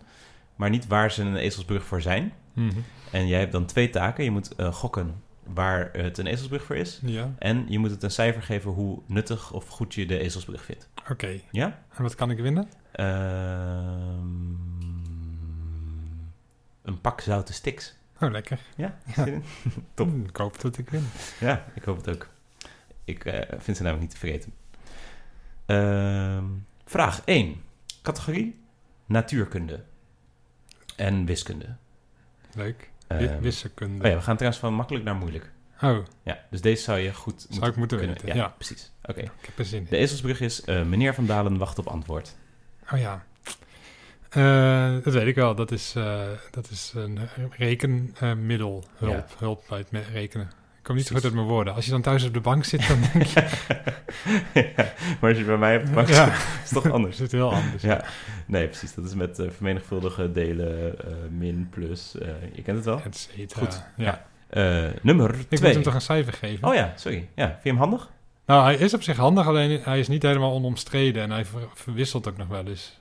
maar 0.56 0.70
niet 0.70 0.88
waar 0.88 1.12
ze 1.12 1.22
een 1.22 1.36
ezelsbrug 1.36 1.84
voor 1.84 2.02
zijn. 2.02 2.34
Mhm. 2.54 2.80
En 3.12 3.28
jij 3.28 3.40
hebt 3.40 3.52
dan 3.52 3.66
twee 3.66 3.90
taken. 3.90 4.24
Je 4.24 4.32
moet 4.32 4.56
eh, 4.56 4.74
gokken 4.74 5.22
waar 5.46 5.90
het 5.94 6.18
een 6.18 6.28
ezelsbrug 6.28 6.64
voor 6.64 6.76
is. 6.76 7.00
Ja, 7.04 7.34
En 7.40 7.66
je 7.68 7.80
moet 7.80 7.92
het 7.92 8.04
een 8.04 8.12
cijfer 8.12 8.42
geven 8.42 8.72
hoe 8.72 9.02
nuttig 9.06 9.52
of 9.52 9.68
goed 9.68 9.94
je 9.94 10.06
de 10.06 10.20
ezelsbrug 10.20 10.64
vindt. 10.66 10.90
oké. 11.10 11.40
Ja? 11.52 11.84
En 11.96 12.04
wat 12.04 12.16
kan 12.16 12.32
ik 12.32 12.40
winnen? 12.40 12.68
Ehm, 12.92 14.52
een 16.82 17.02
pak 17.02 17.22
zoute 17.22 17.54
sticks. 17.54 17.96
Oh, 18.20 18.32
lekker. 18.32 18.60
Ja? 18.76 18.98
Top. 19.94 20.08
Hm, 20.10 20.24
Ik 20.24 20.38
hoop 20.38 20.62
dat 20.62 20.78
ik 20.78 20.90
win. 20.90 21.08
Ja, 21.40 21.66
ik 21.76 21.84
hoop 21.84 21.98
het 21.98 22.10
ook. 22.10 22.28
Ik 23.04 23.26
eh, 23.26 23.60
vind 23.60 23.78
ze 23.78 23.84
namelijk 23.84 24.02
niet 24.02 24.20
te 24.20 24.28
vergeten. 24.28 24.54
Ehm, 25.66 26.46
vraag 26.86 27.22
1. 27.26 27.62
Categorie 28.02 28.60
natuurkunde 29.06 29.84
en 30.96 31.26
wiskunde. 31.26 31.76
Leuk. 32.56 32.92
Wiskunde. 33.40 34.04
oh 34.04 34.10
ja, 34.10 34.16
we 34.18 34.22
gaan 34.24 34.36
trouwens 34.36 34.62
van 34.62 34.74
makkelijk 34.74 35.06
naar 35.06 35.16
moeilijk. 35.16 35.52
Oh, 35.82 35.98
Ja, 36.24 36.40
dus 36.50 36.62
deze 36.62 36.84
zou 36.84 37.00
je 37.00 37.14
goed 37.14 37.46
zou 37.50 37.68
ik 37.70 37.76
moeten 37.76 37.98
kunnen. 37.98 38.16
weten. 38.16 38.36
Ja, 38.36 38.44
Ja, 38.44 38.48
precies. 38.58 38.92
Oké. 39.06 39.20
ik 39.22 39.32
heb 39.46 39.58
er 39.60 39.66
zin 39.66 39.84
De 39.90 39.96
in. 39.98 40.02
ezelsbrug 40.04 40.40
is 40.42 40.62
eh, 40.64 40.84
meneer 40.84 41.14
Van 41.14 41.26
Dalen 41.26 41.58
wacht 41.58 41.80
op 41.80 41.88
antwoord. 41.88 42.36
Oh 42.94 43.00
ja. 43.00 43.24
Eh, 44.30 45.04
dat 45.04 45.14
weet 45.14 45.28
ik 45.28 45.36
wel. 45.36 45.56
Dat 45.56 45.72
is, 45.72 45.94
eh, 45.96 46.22
dat 46.52 46.70
is 46.70 46.92
een 46.96 47.20
rekenmiddel. 47.58 48.84
hulp. 48.96 49.14
Ja. 49.14 49.26
Hulp 49.38 49.64
bij 49.70 49.78
het 49.90 50.08
rekenen. 50.14 50.52
Ik 50.84 50.90
kom 50.90 50.98
niet 50.98 51.08
zo 51.08 51.16
goed 51.16 51.24
uit 51.24 51.34
mijn 51.34 51.48
woorden. 51.48 51.74
Als 51.74 51.86
je 51.86 51.92
dan 51.92 52.02
thuis 52.02 52.24
op 52.24 52.34
de 52.34 52.40
bank 52.40 52.64
zit, 52.66 52.88
dan 52.88 52.98
denk 53.14 53.24
je... 53.26 53.40
ja, 54.76 54.94
maar 55.20 55.30
als 55.30 55.38
je 55.38 55.44
bij 55.46 55.58
mij 55.58 55.78
op 55.78 55.86
de 55.86 55.92
bank 55.92 56.08
ja, 56.08 56.26
zit, 56.26 56.34
is 56.64 56.70
het 56.70 56.84
toch 56.84 56.92
anders. 56.92 57.14
is 57.16 57.20
het 57.22 57.32
heel 57.32 57.54
anders. 57.54 57.84
Ja, 57.84 58.04
nee, 58.46 58.68
precies. 58.68 58.94
Dat 58.94 59.06
is 59.06 59.14
met 59.14 59.40
eh, 59.40 59.50
vermenigvuldigen, 59.50 60.34
delen, 60.34 61.00
eh, 61.08 61.14
min, 61.30 61.68
plus. 61.70 62.18
eh, 62.18 62.28
je 62.54 62.62
kent 62.62 62.78
het 62.78 62.86
wel. 62.86 63.02
Et 63.06 63.18
cetera. 63.36 63.60
Goed. 63.66 63.84
Ja. 63.98 64.26
Nummer 65.02 65.30
Ik 65.30 65.36
moet 65.50 65.60
twee. 65.60 65.74
hem 65.74 65.82
toch 65.84 65.94
een 65.94 66.02
cijfer 66.02 66.34
geven? 66.34 66.68
Oh 66.68 66.74
ja, 66.76 66.94
sorry. 66.96 67.28
Ja, 67.36 67.46
vind 67.48 67.64
je 67.64 67.70
hem 67.70 67.78
handig? 67.78 68.10
Nou, 68.46 68.64
hij 68.64 68.76
is 68.76 68.94
op 68.94 69.02
zich 69.04 69.18
handig, 69.18 69.48
alleen 69.48 69.82
hij 69.84 70.00
is 70.00 70.08
niet 70.08 70.24
helemaal 70.24 70.52
onomstreden. 70.54 71.24
En 71.24 71.32
hij 71.32 71.46
ver- 71.46 71.68
verwisselt 71.74 72.28
ook 72.28 72.38
nog 72.38 72.48
wel 72.48 72.66
eens. 72.68 73.00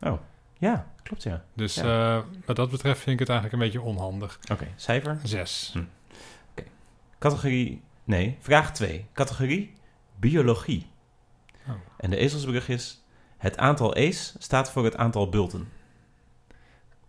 Eh, 0.00 0.12
Ja, 0.58 0.86
klopt 1.02 1.22
ja. 1.22 1.42
dus 1.54 1.80
wat 2.44 2.56
dat 2.56 2.70
betreft 2.70 3.00
vind 3.00 3.12
ik 3.12 3.18
het 3.18 3.28
eigenlijk 3.28 3.52
een 3.52 3.70
beetje 3.70 3.80
onhandig. 3.88 4.38
Oké, 4.52 4.66
cijfer. 4.76 5.18
Zes. 5.22 5.74
Categorie, 7.18 7.82
nee, 8.04 8.36
vraag 8.40 8.72
2. 8.74 9.06
Categorie 9.12 9.72
biologie. 10.18 10.86
Oh. 11.68 11.74
En 11.96 12.10
de 12.10 12.16
ezelsbrug 12.16 12.68
is, 12.68 13.02
het 13.38 13.56
aantal 13.56 13.96
E's 13.96 14.34
staat 14.38 14.70
voor 14.72 14.84
het 14.84 14.96
aantal 14.96 15.28
bulten. 15.28 15.68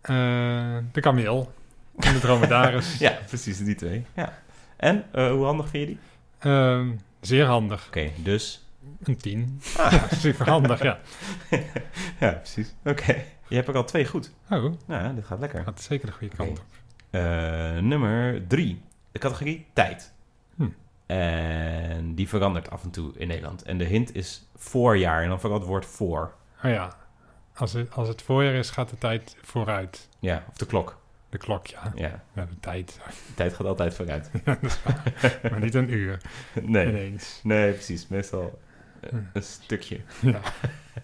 Eh, 0.00 0.76
de 0.92 1.00
kameel. 1.00 1.52
En 1.96 2.12
de 2.12 2.18
dromedaris. 2.20 2.98
Ja, 2.98 3.18
precies, 3.26 3.58
die 3.58 3.74
twee. 3.74 4.04
Ja. 4.14 4.38
En, 4.76 5.04
eh, 5.12 5.30
hoe 5.30 5.44
handig 5.44 5.68
vind 5.68 5.88
je 5.88 5.94
die? 5.94 5.98
Ehm, 6.38 6.90
zeer 7.20 7.44
handig. 7.46 7.86
Oké, 7.86 8.10
dus... 8.16 8.64
Een 9.02 9.16
tien. 9.16 9.60
Ah. 9.76 10.02
Super 10.12 10.48
handig, 10.48 10.82
ja. 10.82 10.98
ja, 12.20 12.30
precies. 12.32 12.74
Oké, 12.84 13.24
je 13.48 13.54
hebt 13.54 13.68
er 13.68 13.76
al 13.76 13.84
twee 13.84 14.06
goed. 14.06 14.30
Oh, 14.50 14.74
Nou, 14.86 15.14
dit 15.14 15.24
gaat 15.24 15.38
lekker. 15.40 15.62
gaat 15.64 15.80
zeker 15.80 16.06
de 16.06 16.12
goede 16.12 16.36
kant 16.36 16.50
op. 16.58 16.64
Eh, 17.10 17.20
nummer 17.78 18.46
drie. 18.46 18.80
De 19.12 19.18
categorie 19.18 19.66
tijd. 19.72 20.12
Hm. 20.56 20.68
En 21.06 22.14
die 22.14 22.28
verandert 22.28 22.70
af 22.70 22.82
en 22.82 22.90
toe 22.90 23.12
in 23.16 23.28
Nederland. 23.28 23.62
En 23.62 23.78
de 23.78 23.84
hint 23.84 24.14
is 24.14 24.48
voorjaar. 24.56 25.22
En 25.22 25.28
dan 25.28 25.40
vooral 25.40 25.58
het 25.58 25.68
woord 25.68 25.86
voor. 25.86 26.32
Oh 26.64 26.70
ja. 26.70 26.96
Als 27.54 27.72
het, 27.72 27.92
als 27.92 28.08
het 28.08 28.22
voorjaar 28.22 28.54
is, 28.54 28.70
gaat 28.70 28.88
de 28.90 28.98
tijd 28.98 29.36
vooruit. 29.42 30.08
Ja, 30.18 30.44
of 30.48 30.56
de 30.56 30.66
klok. 30.66 30.98
De 31.28 31.38
klok, 31.38 31.66
ja. 31.66 31.92
Ja, 31.94 32.22
Ja, 32.34 32.44
de 32.44 32.60
tijd. 32.60 33.00
de 33.26 33.34
tijd 33.34 33.54
gaat 33.54 33.66
altijd 33.66 33.94
vooruit. 33.94 34.30
Ja, 34.44 34.58
maar 35.50 35.60
niet 35.60 35.74
een 35.74 35.92
uur 35.92 36.20
Nee, 36.62 36.88
ineens. 36.88 37.40
nee 37.42 37.72
precies. 37.72 38.08
Meestal 38.08 38.60
eh, 39.00 39.10
Hm. 39.10 39.16
een 39.32 39.42
stukje. 39.42 40.00
Ja. 40.20 40.40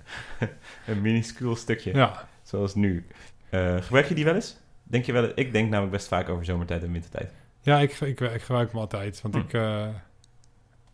een 0.86 1.00
minuscuul 1.00 1.56
stukje. 1.56 1.94
ja. 1.94 2.28
Zoals 2.42 2.74
nu. 2.74 3.06
Eh, 3.50 3.76
gebruik 3.82 4.06
je 4.08 4.14
die 4.14 4.24
wel 4.24 4.34
eens? 4.34 4.56
Denk 4.82 5.04
je 5.04 5.12
wel 5.12 5.32
Ik 5.34 5.52
denk 5.52 5.68
namelijk 5.70 5.92
best 5.92 6.08
vaak 6.08 6.28
over 6.28 6.44
zomertijd 6.44 6.82
en 6.82 6.92
wintertijd. 6.92 7.32
Ja, 7.66 7.78
ik, 7.80 8.00
ik, 8.00 8.20
ik 8.20 8.42
gebruik 8.42 8.70
hem 8.70 8.80
altijd. 8.80 9.22
Want 9.22 9.34
Hm. 9.34 9.40
ik... 9.40 9.52
eh, 9.52 9.86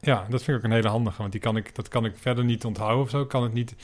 ja, 0.01 0.27
dat 0.29 0.43
vind 0.43 0.49
ik 0.49 0.55
ook 0.57 0.71
een 0.71 0.77
hele 0.77 0.89
handige. 0.89 1.19
Want 1.21 1.33
die 1.33 1.41
kan 1.41 1.57
ik, 1.57 1.75
dat 1.75 1.89
kan 1.89 2.05
ik 2.05 2.17
verder 2.17 2.45
niet 2.45 2.65
onthouden 2.65 3.03
of 3.03 3.11
zo. 3.11 3.21
Ik 3.21 3.29
kan 3.29 3.43
het 3.43 3.53
niet 3.53 3.75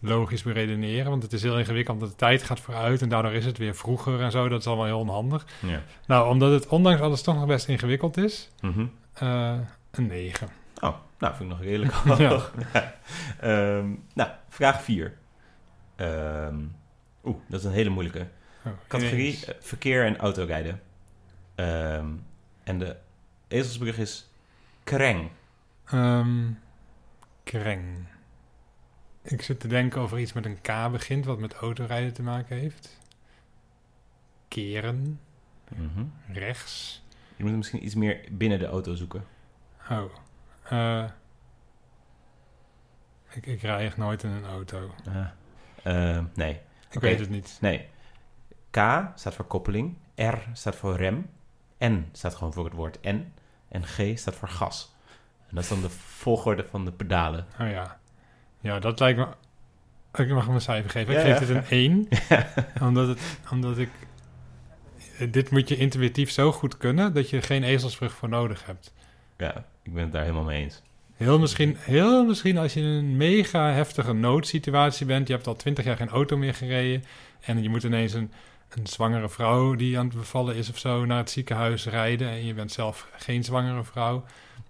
logisch 0.00 0.42
beredeneren. 0.42 1.10
Want 1.10 1.22
het 1.22 1.32
is 1.32 1.42
heel 1.42 1.58
ingewikkeld. 1.58 1.98
Want 1.98 2.10
de 2.10 2.16
tijd 2.16 2.42
gaat 2.42 2.60
vooruit. 2.60 3.02
En 3.02 3.08
daardoor 3.08 3.32
is 3.32 3.44
het 3.44 3.58
weer 3.58 3.74
vroeger 3.74 4.20
en 4.20 4.30
zo. 4.30 4.48
Dat 4.48 4.60
is 4.60 4.66
allemaal 4.66 4.84
heel 4.84 4.98
onhandig. 4.98 5.46
Ja. 5.60 5.82
Nou, 6.06 6.28
omdat 6.28 6.52
het 6.52 6.66
ondanks 6.68 7.00
alles 7.00 7.22
toch 7.22 7.34
nog 7.34 7.46
best 7.46 7.68
ingewikkeld 7.68 8.16
is... 8.16 8.50
Mhm. 8.60 8.86
eh, 9.14 9.58
een 9.90 10.06
9. 10.06 10.48
Oh, 10.80 10.94
nou 11.18 11.34
vind 11.34 11.50
ik 11.50 11.56
nog 11.56 11.66
redelijk 11.66 11.92
Ja. 12.18 12.28
hoog. 12.28 12.52
Ehm, 13.40 13.88
nou, 14.14 14.30
vraag 14.48 14.82
4. 14.82 15.14
Oeh, 17.24 17.36
dat 17.48 17.60
is 17.60 17.64
een 17.66 17.72
hele 17.72 17.90
moeilijke. 17.90 18.26
Oh, 18.66 18.72
Categorie 18.88 19.46
eh, 19.46 19.54
verkeer 19.60 20.04
en 20.04 20.16
autorijden. 20.18 20.80
Ehm, 21.54 22.06
en 22.66 22.78
de 22.78 22.96
ezelsbrug 23.48 23.98
is 23.98 24.28
kreng. 24.84 25.30
Ehm, 25.84 26.50
kreng. 27.44 28.06
Ik 29.22 29.42
zit 29.42 29.60
te 29.60 29.68
denken 29.68 30.00
over 30.00 30.18
iets 30.18 30.32
met 30.32 30.44
een 30.44 30.60
K 30.60 30.90
begint, 30.92 31.24
wat 31.24 31.38
met 31.38 31.54
autorijden 31.54 32.12
te 32.12 32.22
maken 32.22 32.56
heeft. 32.56 32.98
Keren, 34.48 35.20
Mhm. 35.76 36.04
rechts. 36.32 37.04
Je 37.36 37.44
moet 37.44 37.56
misschien 37.56 37.84
iets 37.84 37.94
meer 37.94 38.20
binnen 38.30 38.58
de 38.58 38.66
auto 38.66 38.94
zoeken. 38.94 39.24
Oh. 39.90 40.04
eh, 40.68 41.04
ik, 43.30 43.46
ik 43.46 43.60
rij 43.62 43.84
echt 43.84 43.96
nooit 43.96 44.22
in 44.22 44.30
een 44.30 44.44
auto. 44.44 44.94
Ah. 45.08 45.26
Ehm, 45.82 46.24
nee. 46.34 46.60
Ik 46.90 47.00
weet 47.00 47.18
het 47.20 47.30
niet. 47.30 47.58
Nee. 47.60 47.88
K 48.70 48.76
staat 49.14 49.34
voor 49.34 49.44
koppeling. 49.44 49.96
R 50.14 50.36
staat 50.52 50.76
voor 50.76 50.96
rem. 50.96 51.30
N 51.84 52.08
staat 52.12 52.34
gewoon 52.34 52.52
voor 52.52 52.64
het 52.64 52.74
woord 52.74 52.98
N. 53.02 53.32
En 53.68 53.84
G 53.86 54.18
staat 54.18 54.34
voor 54.34 54.48
gas. 54.48 54.94
En 55.48 55.54
dat 55.54 55.62
is 55.62 55.68
dan 55.68 55.80
de 55.80 55.90
volgorde 55.90 56.64
van 56.70 56.84
de 56.84 56.92
pedalen. 56.92 57.46
Oh 57.60 57.70
ja. 57.70 57.98
Ja, 58.60 58.78
dat 58.78 59.00
lijkt 59.00 59.18
me... 59.18 59.26
Ik 60.22 60.28
mag 60.28 60.46
hem 60.46 60.54
een 60.54 60.60
cijfer 60.60 60.90
geven. 60.90 61.12
Ja, 61.14 61.20
ik 61.20 61.26
geef 61.26 61.48
ja. 61.48 61.54
dit 61.54 61.70
een 61.70 61.70
1. 61.70 62.08
omdat, 62.88 63.08
het, 63.08 63.20
omdat 63.50 63.78
ik... 63.78 63.90
Dit 65.30 65.50
moet 65.50 65.68
je 65.68 65.76
intuïtief 65.76 66.30
zo 66.30 66.52
goed 66.52 66.76
kunnen... 66.76 67.14
dat 67.14 67.30
je 67.30 67.42
geen 67.42 67.62
ezelsbrug 67.62 68.12
voor 68.12 68.28
nodig 68.28 68.66
hebt. 68.66 68.92
Ja, 69.36 69.64
ik 69.82 69.92
ben 69.94 70.02
het 70.02 70.12
daar 70.12 70.22
helemaal 70.22 70.44
mee 70.44 70.62
eens. 70.62 70.82
Heel 71.16 71.38
misschien, 71.38 71.76
heel 71.78 72.24
misschien 72.24 72.58
als 72.58 72.74
je 72.74 72.80
in 72.80 72.86
een 72.86 73.16
mega 73.16 73.72
heftige 73.72 74.12
noodsituatie 74.12 75.06
bent. 75.06 75.26
Je 75.28 75.34
hebt 75.34 75.46
al 75.46 75.56
twintig 75.56 75.84
jaar 75.84 75.96
geen 75.96 76.08
auto 76.08 76.36
meer 76.36 76.54
gereden. 76.54 77.04
En 77.40 77.62
je 77.62 77.68
moet 77.68 77.82
ineens 77.82 78.12
een, 78.12 78.32
een 78.76 78.86
zwangere 78.86 79.28
vrouw 79.28 79.74
die 79.74 79.98
aan 79.98 80.06
het 80.06 80.16
bevallen 80.16 80.54
is 80.56 80.70
of 80.70 80.78
zo 80.78 81.04
naar 81.04 81.18
het 81.18 81.30
ziekenhuis 81.30 81.86
rijden. 81.86 82.28
En 82.28 82.44
je 82.44 82.54
bent 82.54 82.72
zelf 82.72 83.08
geen 83.16 83.44
zwangere 83.44 83.84
vrouw. 83.84 84.24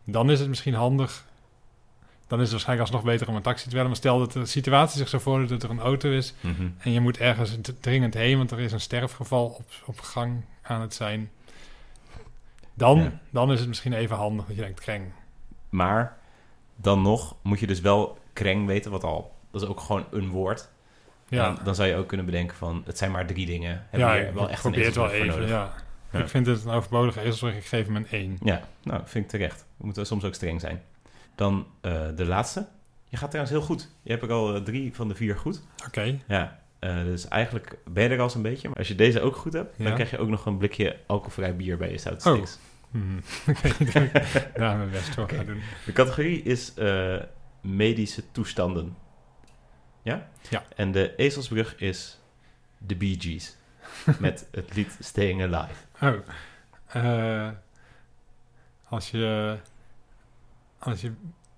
Dan 0.04 0.30
is 0.30 0.38
het 0.40 0.48
misschien 0.48 0.74
handig. 0.74 1.24
Dan 2.26 2.38
is 2.38 2.44
het 2.44 2.52
waarschijnlijk 2.52 2.88
alsnog 2.88 3.10
beter 3.10 3.28
om 3.28 3.36
een 3.36 3.42
taxi 3.42 3.64
te 3.64 3.70
bellen. 3.70 3.86
Maar 3.86 3.96
stel 3.96 4.18
dat 4.18 4.32
de 4.32 4.46
situatie 4.46 4.98
zich 4.98 5.08
zo 5.08 5.18
voordoet 5.18 5.48
dat 5.48 5.62
er 5.62 5.70
een 5.70 5.80
auto 5.80 6.10
is. 6.10 6.34
Mhm. 6.40 6.68
En 6.78 6.92
je 6.92 7.00
moet 7.00 7.18
ergens 7.18 7.56
dringend 7.80 8.14
heen, 8.14 8.36
want 8.38 8.50
er 8.50 8.60
is 8.60 8.72
een 8.72 8.80
sterfgeval 8.80 9.46
op, 9.46 9.70
op 9.86 10.00
gang 10.00 10.44
aan 10.62 10.80
het 10.80 10.94
zijn. 10.94 11.30
Dan, 12.74 12.98
Ja. 12.98 13.20
dan 13.30 13.52
is 13.52 13.58
het 13.58 13.68
misschien 13.68 13.92
even 13.92 14.16
handig 14.16 14.46
dat 14.46 14.56
je 14.56 14.62
denkt, 14.62 14.80
kreng. 14.80 15.04
Maar 15.68 16.18
dan 16.76 17.02
nog 17.02 17.36
moet 17.42 17.60
je 17.60 17.66
dus 17.66 17.80
wel 17.80 18.18
kreng 18.32 18.66
weten, 18.66 18.90
wat 18.90 19.04
al... 19.04 19.34
Dat 19.50 19.62
is 19.62 19.68
ook 19.68 19.80
gewoon 19.80 20.04
een 20.10 20.28
woord. 20.28 20.68
Ja. 21.28 21.56
Dan 21.64 21.74
zou 21.74 21.88
je 21.88 21.94
ook 21.96 22.06
kunnen 22.08 22.26
bedenken 22.26 22.56
van... 22.56 22.82
Het 22.86 22.98
zijn 22.98 23.10
maar 23.10 23.26
drie 23.26 23.46
dingen. 23.46 23.86
Heb 23.90 24.00
ja, 24.00 24.14
hier 24.14 24.34
wel 24.34 24.50
echt 24.50 24.64
een 24.64 24.70
probeer 24.70 24.86
het 24.86 24.96
wel 24.96 25.10
even, 25.10 25.26
nodig? 25.26 25.48
ja. 25.48 25.72
Ja. 26.10 26.18
Ik 26.22 26.28
vind 26.28 26.46
het 26.46 26.64
een 26.64 26.70
overbodige 26.70 27.20
ezelsbrug, 27.20 27.54
ik 27.56 27.64
geef 27.64 27.86
hem 27.86 27.96
een 27.96 28.06
1. 28.10 28.36
Ja, 28.42 28.60
nou, 28.82 29.02
vind 29.04 29.24
ik 29.24 29.30
terecht. 29.30 29.64
We 29.76 29.84
moeten 29.84 30.06
soms 30.06 30.24
ook 30.24 30.34
streng 30.34 30.60
zijn. 30.60 30.82
Dan 31.34 31.66
eh, 31.80 32.00
de 32.16 32.24
laatste. 32.24 32.66
Je 33.08 33.16
gaat 33.16 33.30
trouwens 33.30 33.56
heel 33.56 33.66
goed. 33.66 33.88
Je 34.02 34.10
hebt 34.10 34.22
er 34.22 34.32
al 34.32 34.54
eh, 34.54 34.62
drie 34.62 34.94
van 34.94 35.08
de 35.08 35.14
vier 35.14 35.36
goed. 35.36 35.62
Oké, 35.86 36.18
Ja, 36.28 36.60
eh, 36.78 37.02
dus 37.02 37.28
eigenlijk 37.28 37.76
ben 37.84 38.02
je 38.02 38.08
er 38.08 38.20
al 38.20 38.30
een 38.34 38.42
beetje. 38.42 38.68
Maar 38.68 38.76
als 38.76 38.88
je 38.88 38.94
deze 38.94 39.20
ook 39.20 39.36
goed 39.36 39.52
hebt, 39.52 39.74
Ja. 39.76 39.84
dan 39.84 39.94
krijg 39.94 40.10
je 40.10 40.18
ook 40.18 40.28
nog 40.28 40.46
een 40.46 40.56
blikje 40.56 40.96
alcoholvrij 41.06 41.56
bier 41.56 41.76
bij 41.76 41.90
je 41.90 41.98
Stout 41.98 42.26
Oh. 42.26 42.42
Hmm. 42.90 43.20
daar 44.54 44.76
mijn 44.76 44.90
best 44.90 45.08
ga 45.10 45.26
doen. 45.44 45.60
De 45.84 45.92
categorie 45.92 46.42
is 46.42 46.72
medische 47.60 48.22
toestanden. 48.32 48.96
Ja? 50.06 50.28
Ja. 50.50 50.64
En 50.76 50.92
de 50.92 51.14
ezelsbrug 51.16 51.76
is 51.78 52.18
de 52.78 52.96
Bee 52.96 53.16
Gees. 53.20 53.56
met 54.18 54.48
het 54.50 54.74
lied 54.74 54.96
Staying 55.00 55.42
Alive. 55.42 55.74
Oh, 56.00 56.14
eh, 56.86 57.48
als, 58.88 59.10
je, 59.10 59.56
als 60.78 61.00
je 61.00 61.12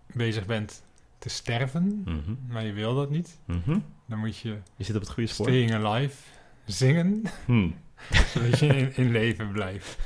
bezig 0.07 0.47
bent 0.47 0.83
te 1.19 1.29
sterven, 1.29 2.03
Mhm. 2.05 2.35
maar 2.47 2.65
je 2.65 2.73
wil 2.73 2.95
dat 2.95 3.11
niet, 3.11 3.39
Mhm. 3.45 3.79
dan 4.07 4.19
moet 4.19 4.39
je 4.39 4.59
Je 4.77 4.85
zit 4.85 4.95
op 4.95 5.01
het 5.01 5.11
goede 5.11 5.29
spoor. 5.29 5.47
Staying 5.47 5.73
Alive 5.75 6.17
zingen, 6.65 7.23
Hm. 7.45 7.71
zodat 8.33 8.59
je 8.59 8.67
in, 8.67 8.97
in 8.97 9.11
leven 9.11 9.53
blijft. 9.53 9.97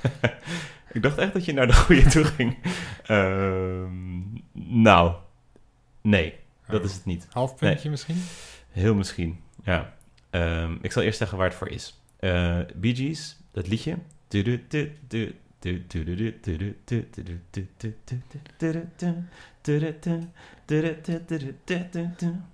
Ik 0.93 1.03
dacht 1.03 1.19
echt 1.19 1.33
dat 1.33 1.45
je 1.45 1.53
naar 1.53 1.67
de 1.67 1.75
goede 1.75 2.07
toe 2.11 2.25
ging. 2.25 2.59
Ehm, 3.03 4.21
nou, 4.83 5.15
nee, 6.03 6.35
dat 6.69 6.81
Oh. 6.81 6.87
is 6.87 6.95
het 6.95 7.05
niet. 7.05 7.27
Half 7.31 7.57
puntje 7.57 7.91
misschien? 7.91 8.23
Heel 8.71 8.95
misschien, 8.95 9.41
ja. 9.65 9.93
Ehm, 10.31 10.77
ik 10.81 10.93
zal 10.93 11.03
eerst 11.03 11.19
zeggen 11.19 11.39
waar 11.39 11.47
het 11.49 11.57
voor 11.57 11.69
is. 11.69 12.01
Eh 12.19 12.59
Bee 12.75 12.95
Gees, 12.97 13.37
dat 13.53 13.69
liedje. 13.69 13.97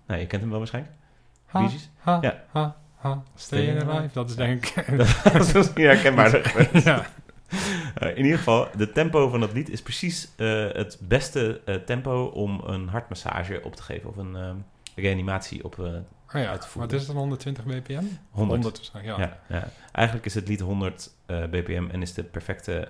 Nou, 0.06 0.20
je 0.20 0.26
kent 0.26 0.40
hem 0.42 0.50
wel 0.50 0.58
waarschijnlijk. 0.58 0.94
Ha, 1.46 1.60
Bee 1.60 1.68
Gees. 1.68 1.90
ha, 1.98 2.18
Ja. 2.22 2.44
ha, 2.50 2.76
ha, 2.96 3.22
Staying 3.34 3.82
Alive. 3.82 4.12
Dat 4.12 4.30
is 4.30 4.36
denk 4.36 4.66
ik... 4.66 4.86
Dat 5.32 5.46
is 5.46 5.52
misschien 5.52 5.84
herkenbaarder. 5.84 6.70
ja. 6.84 7.06
Eh, 7.94 8.08
in 8.16 8.24
ieder 8.24 8.38
geval, 8.38 8.68
de 8.76 8.92
tempo 8.92 9.28
van 9.28 9.40
dat 9.40 9.52
lied 9.52 9.68
is 9.70 9.82
precies 9.82 10.28
eh, 10.36 10.68
het 10.72 10.98
beste 11.02 11.60
eh, 11.64 11.74
tempo 11.74 12.24
om 12.24 12.60
een 12.64 12.88
hartmassage 12.88 13.60
op 13.62 13.76
te 13.76 13.82
geven. 13.82 14.08
Of 14.08 14.16
een 14.16 14.64
reanimatie 14.96 15.64
op 15.64 15.78
Oh 15.78 16.40
ja, 16.40 16.50
Uitvoeren. 16.50 16.80
wat 16.80 16.92
is 16.92 16.98
het 16.98 17.06
dan, 17.06 17.16
120 17.16 17.64
bpm? 17.64 18.04
100. 18.30 18.62
waarschijnlijk, 18.76 19.18
ja. 19.18 19.24
Ja. 19.48 19.56
Ja, 19.56 19.68
Eigenlijk 19.92 20.26
is 20.26 20.34
het 20.34 20.48
lied 20.48 20.60
100 20.60 21.10
eh, 21.26 21.42
bpm 21.42 21.86
en 21.90 22.02
is 22.02 22.14
de 22.14 22.22
perfecte... 22.24 22.88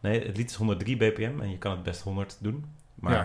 Nee, 0.00 0.26
het 0.26 0.36
lied 0.36 0.50
is 0.50 0.56
103 0.56 0.96
bpm 0.96 1.40
en 1.40 1.50
je 1.50 1.58
kan 1.58 1.70
het 1.72 1.82
best 1.82 2.00
100 2.00 2.36
doen. 2.40 2.64
Maar 2.94 3.12
Ja. 3.12 3.24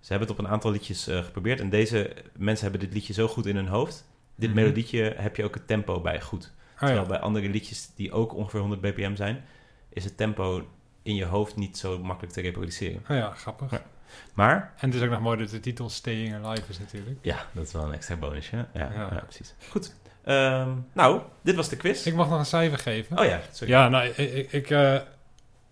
ze 0.00 0.08
hebben 0.08 0.28
het 0.28 0.38
op 0.38 0.44
een 0.44 0.50
aantal 0.50 0.70
liedjes 0.70 1.04
geprobeerd. 1.10 1.60
En 1.60 1.70
deze 1.70 2.14
mensen 2.36 2.62
hebben 2.70 2.86
dit 2.86 2.94
liedje 2.94 3.12
zo 3.12 3.28
goed 3.28 3.46
in 3.46 3.56
hun 3.56 3.68
hoofd. 3.68 4.04
Dit 4.36 4.48
Mhm. 4.50 4.58
melodietje 4.58 5.14
heb 5.16 5.36
je 5.36 5.44
ook 5.44 5.54
het 5.54 5.66
tempo 5.66 6.00
bij 6.00 6.20
goed. 6.20 6.52
Oh, 6.72 6.78
Terwijl 6.78 7.00
ja. 7.00 7.08
bij 7.08 7.18
andere 7.18 7.48
liedjes 7.48 7.90
die 7.94 8.12
ook 8.12 8.34
ongeveer 8.34 8.60
100 8.60 8.80
bpm 8.80 9.14
zijn... 9.16 9.44
is 9.98 10.04
het 10.04 10.16
tempo 10.16 10.68
in 11.02 11.14
je 11.14 11.24
hoofd 11.24 11.56
niet 11.56 11.78
zo 11.78 11.98
makkelijk 11.98 12.32
te 12.32 12.40
reproduceren. 12.40 13.02
Oh 13.10 13.16
ja, 13.16 13.30
grappig. 13.30 13.70
Ja. 13.70 13.82
Maar, 14.34 14.72
En 14.78 14.88
het 14.90 14.94
is 14.94 15.02
ook 15.02 15.10
nog 15.10 15.20
mooi 15.20 15.38
dat 15.38 15.50
de 15.50 15.60
titel 15.60 15.90
Staying 15.90 16.34
Alive 16.34 16.62
is 16.68 16.78
natuurlijk. 16.78 17.18
ja, 17.22 17.46
dat 17.52 17.66
is 17.66 17.72
wel 17.72 17.84
een 17.84 17.92
extra 17.92 18.16
bonusje. 18.16 18.56
Ja, 18.56 18.68
ja. 18.74 18.92
Ja. 18.92 19.20
precies. 19.20 19.54
Goed. 19.70 19.94
Ehm, 20.24 20.70
nou, 20.92 21.20
dit 21.42 21.54
was 21.54 21.68
de 21.68 21.76
quiz. 21.76 22.06
Ik 22.06 22.14
mag 22.14 22.28
nog 22.28 22.38
een 22.38 22.46
cijfer 22.46 22.78
geven. 22.78 23.18
Oh 23.18 23.24
ja, 23.24 23.40
sorry. 23.52 23.72
Ja, 23.72 23.88
nou, 23.88 24.06
ik, 24.06 24.52
ik, 24.52 24.70
eh, 24.70 25.00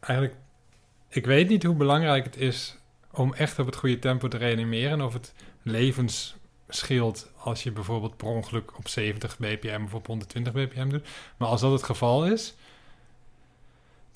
eigenlijk, 0.01 0.37
ik 1.09 1.27
weet 1.27 1.49
niet 1.49 1.63
hoe 1.63 1.75
belangrijk 1.75 2.25
het 2.25 2.37
is 2.37 2.77
om 3.13 3.35
echt 3.35 3.59
op 3.59 3.67
het 3.67 3.77
goede 3.77 3.99
tempo 3.99 4.29
te 4.29 4.37
reanimeren. 4.37 5.01
Of 5.01 5.13
het 5.13 5.35
levens 5.63 6.37
scheelt 6.69 7.31
als 7.39 7.63
je 7.63 7.73
bijvoorbeeld 7.73 8.17
per 8.17 8.27
ongeluk 8.27 8.79
op 8.79 8.89
70 8.89 9.37
bpm 9.37 9.83
of 9.85 9.95
op 9.95 10.07
120 10.07 10.53
bpm 10.53 10.89
doet. 10.89 11.09
Maar 11.37 11.49
als 11.49 11.61
dat 11.61 11.73
het 11.73 11.83
geval 11.83 12.27
is, 12.27 12.55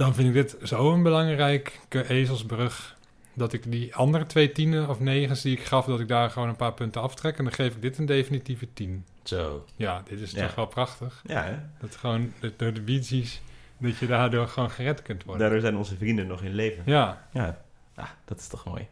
dan 0.01 0.15
vind 0.15 0.29
ik 0.29 0.35
dit 0.35 0.57
zo'n 0.63 1.03
belangrijke 1.03 2.09
ezelsbrug. 2.09 2.97
Dat 3.35 3.53
ik 3.53 3.71
die 3.71 3.95
andere 3.95 4.27
twee 4.27 4.53
tienen 4.53 4.89
of 4.89 5.01
negens 5.01 5.43
die 5.43 5.57
ik 5.57 5.65
gaf, 5.65 5.85
dat 5.85 6.01
ik 6.01 6.09
daar 6.09 6.31
gewoon 6.31 6.49
een 6.49 6.57
paar 6.57 6.73
punten 6.73 7.01
aftrek. 7.03 7.39
En 7.39 7.45
dan 7.45 7.53
geef 7.53 7.75
ik 7.75 7.83
dit 7.83 7.99
een 7.99 8.07
definitieve 8.07 8.69
10. 8.75 9.05
Zo. 9.23 9.65
Ja, 9.77 10.03
dit 10.09 10.21
is 10.21 10.31
Ja. 10.31 10.47
toch 10.47 10.55
wel 10.55 10.67
prachtig. 10.67 11.23
Ja, 11.27 11.43
hè? 11.45 11.55
Dat 11.81 11.97
gewoon 11.97 12.33
dat 12.41 12.59
door 12.59 12.73
de 12.73 12.81
Bee 12.81 13.03
Gees, 13.03 13.41
dat 13.79 13.97
je 13.99 14.07
daardoor 14.07 14.49
gewoon 14.49 14.71
gered 14.71 15.03
kunt 15.03 15.25
worden. 15.25 15.41
Daardoor 15.43 15.61
zijn 15.61 15.77
onze 15.77 15.97
vrienden 15.97 16.27
nog 16.27 16.43
in 16.43 16.55
leven. 16.55 16.83
Ja, 16.87 17.27
Ja, 17.33 17.59
ah, 17.95 18.09
dat 18.25 18.39
is 18.39 18.47
toch 18.47 18.65
mooi. 18.65 18.89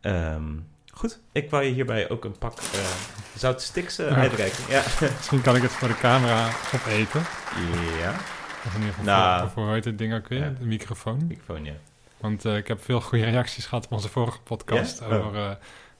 Ehm, 0.00 0.44
Goed. 0.92 1.20
Ik 1.32 1.50
wou 1.50 1.64
je 1.64 1.72
hierbij 1.72 2.10
ook 2.10 2.24
een 2.24 2.38
pak 2.38 2.58
eh 2.58 2.80
zoutsticks 3.34 3.98
eh 3.98 4.08
Ja. 4.10 4.14
uitreiken. 4.16 4.64
Ja. 4.68 4.82
Misschien 5.16 5.40
kan 5.42 5.56
ik 5.56 5.62
het 5.62 5.70
voor 5.72 5.88
de 5.88 5.96
camera 5.98 6.48
opeten. 6.74 7.20
ja. 8.00 8.14
Of 8.68 8.74
in 8.74 8.80
ieder 8.80 8.94
geval 8.94 9.14
Nou. 9.14 9.40
voor, 9.40 9.50
voor 9.50 9.62
hoe 9.64 9.72
heet 9.72 9.84
het 9.84 9.98
ding 9.98 10.14
ook 10.14 10.28
weer? 10.28 10.40
Ja. 10.44 10.50
De 10.58 10.64
microfoon. 10.66 11.26
Microfoon, 11.26 11.64
ja. 11.64 11.72
Want 12.16 12.44
eh, 12.44 12.56
ik 12.56 12.68
heb 12.68 12.84
veel 12.84 13.00
goede 13.00 13.24
reacties 13.24 13.66
gehad 13.66 13.84
op 13.84 13.92
onze 13.92 14.08
vorige 14.08 14.40
podcast 14.40 15.00
Ja? 15.00 15.06
Oh. 15.06 15.26
over 15.26 15.36
eh, 15.40 15.50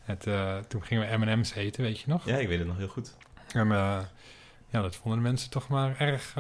het... 0.03 0.27
eh, 0.27 0.57
toen 0.69 0.85
gingen 0.85 1.09
we 1.11 1.17
M&M's 1.27 1.55
eten, 1.55 1.83
weet 1.83 2.01
je 2.01 2.09
nog? 2.09 2.25
Ja, 2.27 2.37
ik 2.37 2.49
weet 2.49 2.59
het 2.59 2.69
nog 2.69 2.77
heel 2.77 2.89
goed. 2.89 3.15
En 3.53 3.69
ja, 4.71 4.83
dat 4.83 4.97
vonden 4.97 5.21
de 5.23 5.29
mensen 5.29 5.51
toch 5.51 5.69
maar 5.69 5.95
erg 5.99 6.35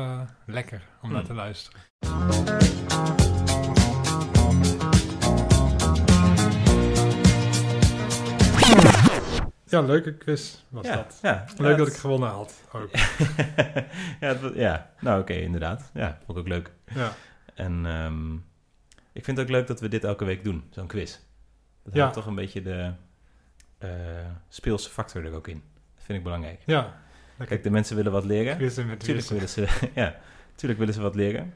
lekker 0.46 0.82
om 1.02 1.10
naar 1.12 1.18
Hmm. 1.18 1.28
te 1.28 1.34
luisteren. 1.34 1.80
Ja, 9.70 9.80
leuke 9.80 10.14
quiz 10.14 10.56
was 10.68 10.86
ja. 10.86 10.94
dat. 10.94 11.18
Ja. 11.22 11.44
Leuk 11.56 11.70
Ja, 11.70 11.76
dat 11.76 11.88
ik 11.88 11.94
gewonnen 11.94 12.28
had. 12.28 12.62
Ook. 12.72 12.90
ja, 14.20 14.38
ja, 14.54 14.90
nou 15.00 15.20
oké, 15.20 15.32
inderdaad. 15.32 15.90
Ja, 15.94 16.18
vond 16.24 16.38
ik 16.38 16.44
ook 16.44 16.48
leuk. 16.48 16.70
Ja. 16.94 17.12
En 17.54 17.86
ehm, 17.86 18.34
ik 19.12 19.24
vind 19.24 19.36
het 19.36 19.46
ook 19.46 19.52
leuk 19.52 19.66
dat 19.66 19.80
we 19.80 19.88
dit 19.88 20.04
elke 20.04 20.24
week 20.24 20.44
doen, 20.44 20.64
zo'n 20.70 20.86
quiz. 20.86 21.18
Dat 21.84 21.94
houdt 21.94 22.14
toch 22.14 22.26
een 22.26 22.34
beetje 22.34 22.62
de 22.62 22.92
eh, 23.78 23.90
speelse 24.48 24.90
factor 24.90 25.24
er 25.24 25.34
ook 25.34 25.48
in. 25.48 25.62
Dat 25.94 26.04
vind 26.04 26.18
ik 26.18 26.24
belangrijk. 26.24 26.62
ja. 26.66 27.06
Kijk, 27.46 27.62
de 27.62 27.70
mensen 27.70 27.96
willen 27.96 28.12
wat 28.12 28.24
leren. 28.24 28.56
Quizzen 28.56 28.86
met 28.86 29.00
Tuurlijk 29.00 29.28
willen 29.28 29.48
ze, 29.48 29.66
ja, 29.94 30.16
tuurlijk 30.54 30.78
willen 30.78 30.94
ze 30.94 31.00
wat 31.00 31.14
leren. 31.14 31.54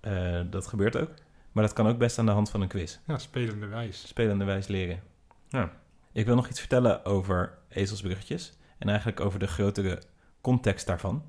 Eh, 0.00 0.40
dat 0.50 0.66
gebeurt 0.66 0.96
ook. 0.96 1.10
Maar 1.52 1.64
dat 1.64 1.72
kan 1.72 1.86
ook 1.86 1.98
best 1.98 2.18
aan 2.18 2.26
de 2.26 2.32
hand 2.32 2.50
van 2.50 2.60
een 2.60 2.68
quiz. 2.68 2.98
Ja, 3.06 3.18
spelende 3.18 3.66
wijs. 3.66 4.08
Spelende 4.08 4.44
wijs 4.44 4.66
leren. 4.66 5.02
Ja. 5.48 5.72
Ik 6.16 6.26
wil 6.26 6.34
nog 6.34 6.48
iets 6.48 6.60
vertellen 6.60 7.04
over 7.04 7.58
ezelsbruggetjes. 7.68 8.52
En 8.78 8.88
eigenlijk 8.88 9.20
over 9.20 9.38
de 9.38 9.46
grotere 9.46 10.02
context 10.40 10.86
daarvan. 10.86 11.24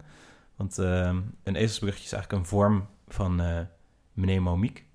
Want 0.55 0.77
ehm, 0.77 1.21
een 1.43 1.55
ezelsbruggetje 1.55 2.05
is 2.05 2.13
eigenlijk 2.13 2.43
een 2.43 2.49
vorm 2.49 2.87
van 3.07 3.41
eh 3.41 3.61
mnemomiek. 4.13 4.85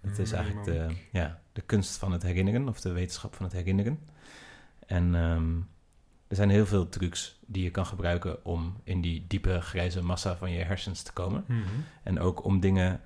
Het 0.00 0.18
is 0.18 0.32
eigenlijk 0.32 0.64
de, 0.64 0.96
ja, 1.12 1.40
de 1.52 1.60
kunst 1.60 1.96
van 1.96 2.12
het 2.12 2.22
herinneren, 2.22 2.68
of 2.68 2.80
de 2.80 2.92
wetenschap 2.92 3.34
van 3.34 3.44
het 3.44 3.54
herinneren. 3.54 3.98
En 4.86 5.14
ehm, 5.14 5.56
er 6.28 6.36
zijn 6.36 6.50
heel 6.50 6.66
veel 6.66 6.88
trucs 6.88 7.38
die 7.46 7.62
je 7.62 7.70
kan 7.70 7.86
gebruiken 7.86 8.44
om 8.44 8.80
in 8.84 9.00
die 9.00 9.24
diepe 9.28 9.60
grijze 9.60 10.02
massa 10.02 10.36
van 10.36 10.50
je 10.50 10.64
hersens 10.64 11.02
te 11.02 11.12
komen. 11.12 11.44
Mhm. 11.46 11.60
En 12.02 12.20
ook 12.20 12.44
om 12.44 12.60
dingen 12.60 13.00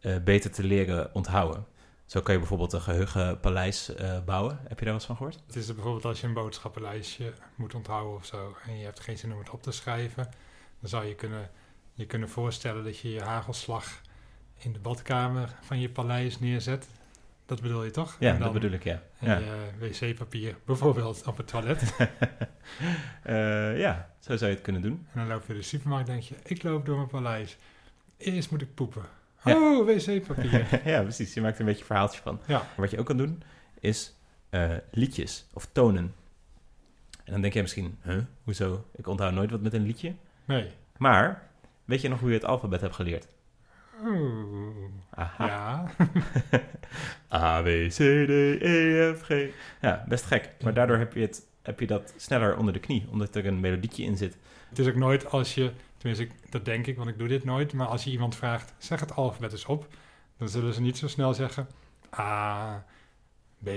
eh, 0.00 0.16
beter 0.24 0.50
te 0.50 0.64
leren 0.64 1.14
onthouden. 1.14 1.66
Zo 2.08 2.20
kan 2.20 2.32
je 2.32 2.38
bijvoorbeeld 2.40 2.72
een 2.72 2.80
geheugenpaleis 2.80 3.94
eh, 3.94 4.24
bouwen. 4.24 4.58
Heb 4.68 4.78
je 4.78 4.84
daar 4.84 4.94
wat 4.94 5.04
van 5.04 5.16
gehoord? 5.16 5.40
Het 5.46 5.56
is 5.56 5.66
bijvoorbeeld 5.74 6.04
als 6.04 6.20
je 6.20 6.26
een 6.26 6.32
boodschappenlijstje 6.32 7.32
moet 7.54 7.74
onthouden 7.74 8.14
of 8.14 8.24
zo 8.26 8.56
en 8.66 8.78
je 8.78 8.84
hebt 8.84 9.00
geen 9.00 9.18
zin 9.18 9.32
om 9.32 9.38
het 9.38 9.50
op 9.50 9.62
te 9.62 9.70
schrijven, 9.72 10.28
dan 10.80 10.88
zou 10.88 11.04
je 11.06 11.14
kunnen, 11.14 11.50
je 11.94 12.06
kunnen 12.06 12.28
voorstellen 12.28 12.84
dat 12.84 12.98
je 12.98 13.10
je 13.12 13.22
hagelslag 13.22 14.00
in 14.58 14.72
de 14.72 14.78
badkamer 14.78 15.54
van 15.60 15.80
je 15.80 15.88
paleis 15.90 16.38
neerzet. 16.40 16.86
Dat 17.46 17.60
bedoel 17.62 17.84
je 17.84 17.90
toch? 17.90 18.16
Ja, 18.18 18.36
dat 18.36 18.52
bedoel 18.52 18.70
ik, 18.70 18.84
ja. 18.84 19.02
En 19.18 19.28
Ja. 19.28 19.38
je 19.38 19.70
wc-papier 19.78 20.56
bijvoorbeeld 20.66 21.26
op 21.26 21.36
het 21.36 21.46
toilet. 21.46 21.82
Eh, 23.22 23.78
ja, 23.78 24.10
zo 24.20 24.36
zou 24.36 24.50
je 24.50 24.56
het 24.56 24.64
kunnen 24.64 24.82
doen. 24.82 25.06
en 25.12 25.18
dan 25.18 25.26
loop 25.28 25.46
je 25.46 25.54
de 25.54 25.62
supermarkt 25.62 26.08
en 26.08 26.14
denk 26.14 26.26
je, 26.26 26.34
ik 26.44 26.62
loop 26.62 26.86
door 26.86 26.96
mijn 26.96 27.08
paleis. 27.08 27.56
Eerst 28.16 28.50
moet 28.50 28.62
ik 28.62 28.74
poepen. 28.74 29.02
Oh, 29.56 29.86
wc-papier. 29.86 30.80
ja, 30.92 31.02
precies. 31.02 31.34
Je 31.34 31.40
maakt 31.40 31.54
er 31.54 31.60
een 31.60 31.66
beetje 31.66 31.80
een 31.80 31.86
verhaaltje 31.86 32.20
van. 32.20 32.40
ja. 32.46 32.66
Wat 32.76 32.90
je 32.90 32.98
ook 32.98 33.06
kan 33.06 33.16
doen, 33.16 33.42
is 33.80 34.14
eh, 34.50 34.70
liedjes 34.90 35.46
of 35.52 35.68
tonen. 35.72 36.14
En 37.24 37.32
dan 37.32 37.40
denk 37.40 37.54
je 37.54 37.62
misschien, 37.62 37.98
huh, 38.02 38.18
hoezo? 38.44 38.84
Ik 38.94 39.06
onthoud 39.06 39.32
nooit 39.32 39.50
wat 39.50 39.60
met 39.60 39.72
een 39.72 39.82
liedje. 39.82 40.14
Nee. 40.44 40.70
Maar, 40.96 41.48
weet 41.84 42.00
je 42.00 42.08
nog 42.08 42.20
hoe 42.20 42.28
je 42.28 42.34
het 42.34 42.44
alfabet 42.44 42.80
hebt 42.80 42.94
geleerd? 42.94 43.26
Oeh. 44.04 44.90
Aha. 45.10 45.46
Ja. 45.46 45.90
A, 47.38 47.62
B, 47.62 47.66
C, 47.88 47.94
D, 47.94 48.30
E, 48.62 49.14
F, 49.14 49.22
G. 49.22 49.32
Ja, 49.80 50.04
best 50.08 50.24
gek. 50.24 50.50
Maar 50.62 50.74
daardoor 50.74 50.96
heb 50.96 51.12
je, 51.12 51.20
het, 51.20 51.46
heb 51.62 51.80
je 51.80 51.86
dat 51.86 52.14
sneller 52.16 52.56
onder 52.56 52.72
de 52.72 52.80
knie, 52.80 53.06
omdat 53.10 53.34
er 53.34 53.46
een 53.46 53.60
melodietje 53.60 54.04
in 54.04 54.16
zit. 54.16 54.36
Het 54.68 54.78
is 54.78 54.86
ook 54.88 54.94
nooit 54.94 55.30
als 55.30 55.54
je, 55.54 55.70
tenminste 55.98 56.24
ik, 56.24 56.50
dat 56.50 56.64
denk 56.64 56.86
ik, 56.86 56.96
want 56.96 57.08
ik 57.08 57.18
doe 57.18 57.28
dit 57.28 57.44
nooit, 57.44 57.72
maar 57.72 57.86
als 57.86 58.04
je 58.04 58.10
iemand 58.10 58.36
vraagt, 58.36 58.74
zeg 58.78 59.00
het 59.00 59.14
alfabet 59.14 59.52
eens 59.52 59.64
op, 59.66 59.86
dan 60.36 60.48
zullen 60.48 60.74
ze 60.74 60.80
niet 60.80 60.98
zo 60.98 61.08
snel 61.08 61.34
zeggen 61.34 61.68
A, 62.18 62.84
B, 63.64 63.68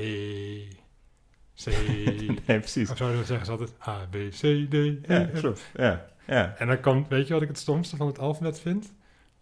C, 1.56 1.66
Nee, 2.48 2.60
precies. 2.60 2.90
of 2.90 2.98
zo, 2.98 3.14
dan 3.14 3.24
zeggen 3.26 3.46
ze 3.46 3.52
altijd 3.52 3.74
A, 3.88 4.08
B, 4.10 4.16
C, 4.30 4.40
D, 4.70 4.74
E, 4.74 4.98
Ja, 5.08 5.26
klopt. 5.26 5.70
Ja, 5.74 6.06
ja. 6.28 6.56
En 6.58 6.68
dan 6.68 6.80
komt, 6.80 7.08
weet 7.08 7.28
je 7.28 7.34
wat 7.34 7.42
ik 7.42 7.48
het 7.48 7.58
stomste 7.58 7.96
van 7.96 8.08
het 8.08 8.20
alfabet 8.20 8.60
vind? 8.60 8.94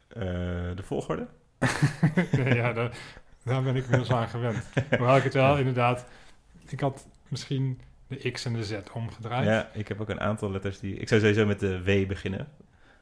Eh, 0.07 0.21
de 0.75 0.83
volgorde? 0.83 1.27
nee, 2.31 2.55
ja, 2.55 2.73
daar, 2.73 2.97
daar 3.43 3.63
ben 3.63 3.75
ik 3.75 3.83
inmiddels 3.83 4.11
aan 4.11 4.27
gewend. 4.27 4.63
Hoewel 4.89 5.17
ik 5.17 5.23
het 5.23 5.33
wel 5.33 5.57
inderdaad, 5.57 6.05
ik 6.67 6.79
had 6.79 7.07
misschien 7.27 7.79
de 8.07 8.31
X 8.31 8.45
en 8.45 8.53
de 8.53 8.63
Z 8.63 8.75
omgedraaid, 8.93 9.45
Ja, 9.45 9.69
ik 9.73 9.87
heb 9.87 10.01
ook 10.01 10.09
een 10.09 10.19
aantal 10.19 10.51
letters 10.51 10.79
die... 10.79 10.95
Ik 10.95 11.07
zou 11.07 11.21
sowieso 11.21 11.45
met 11.45 11.59
de 11.59 11.83
W 11.83 12.07
beginnen. 12.07 12.47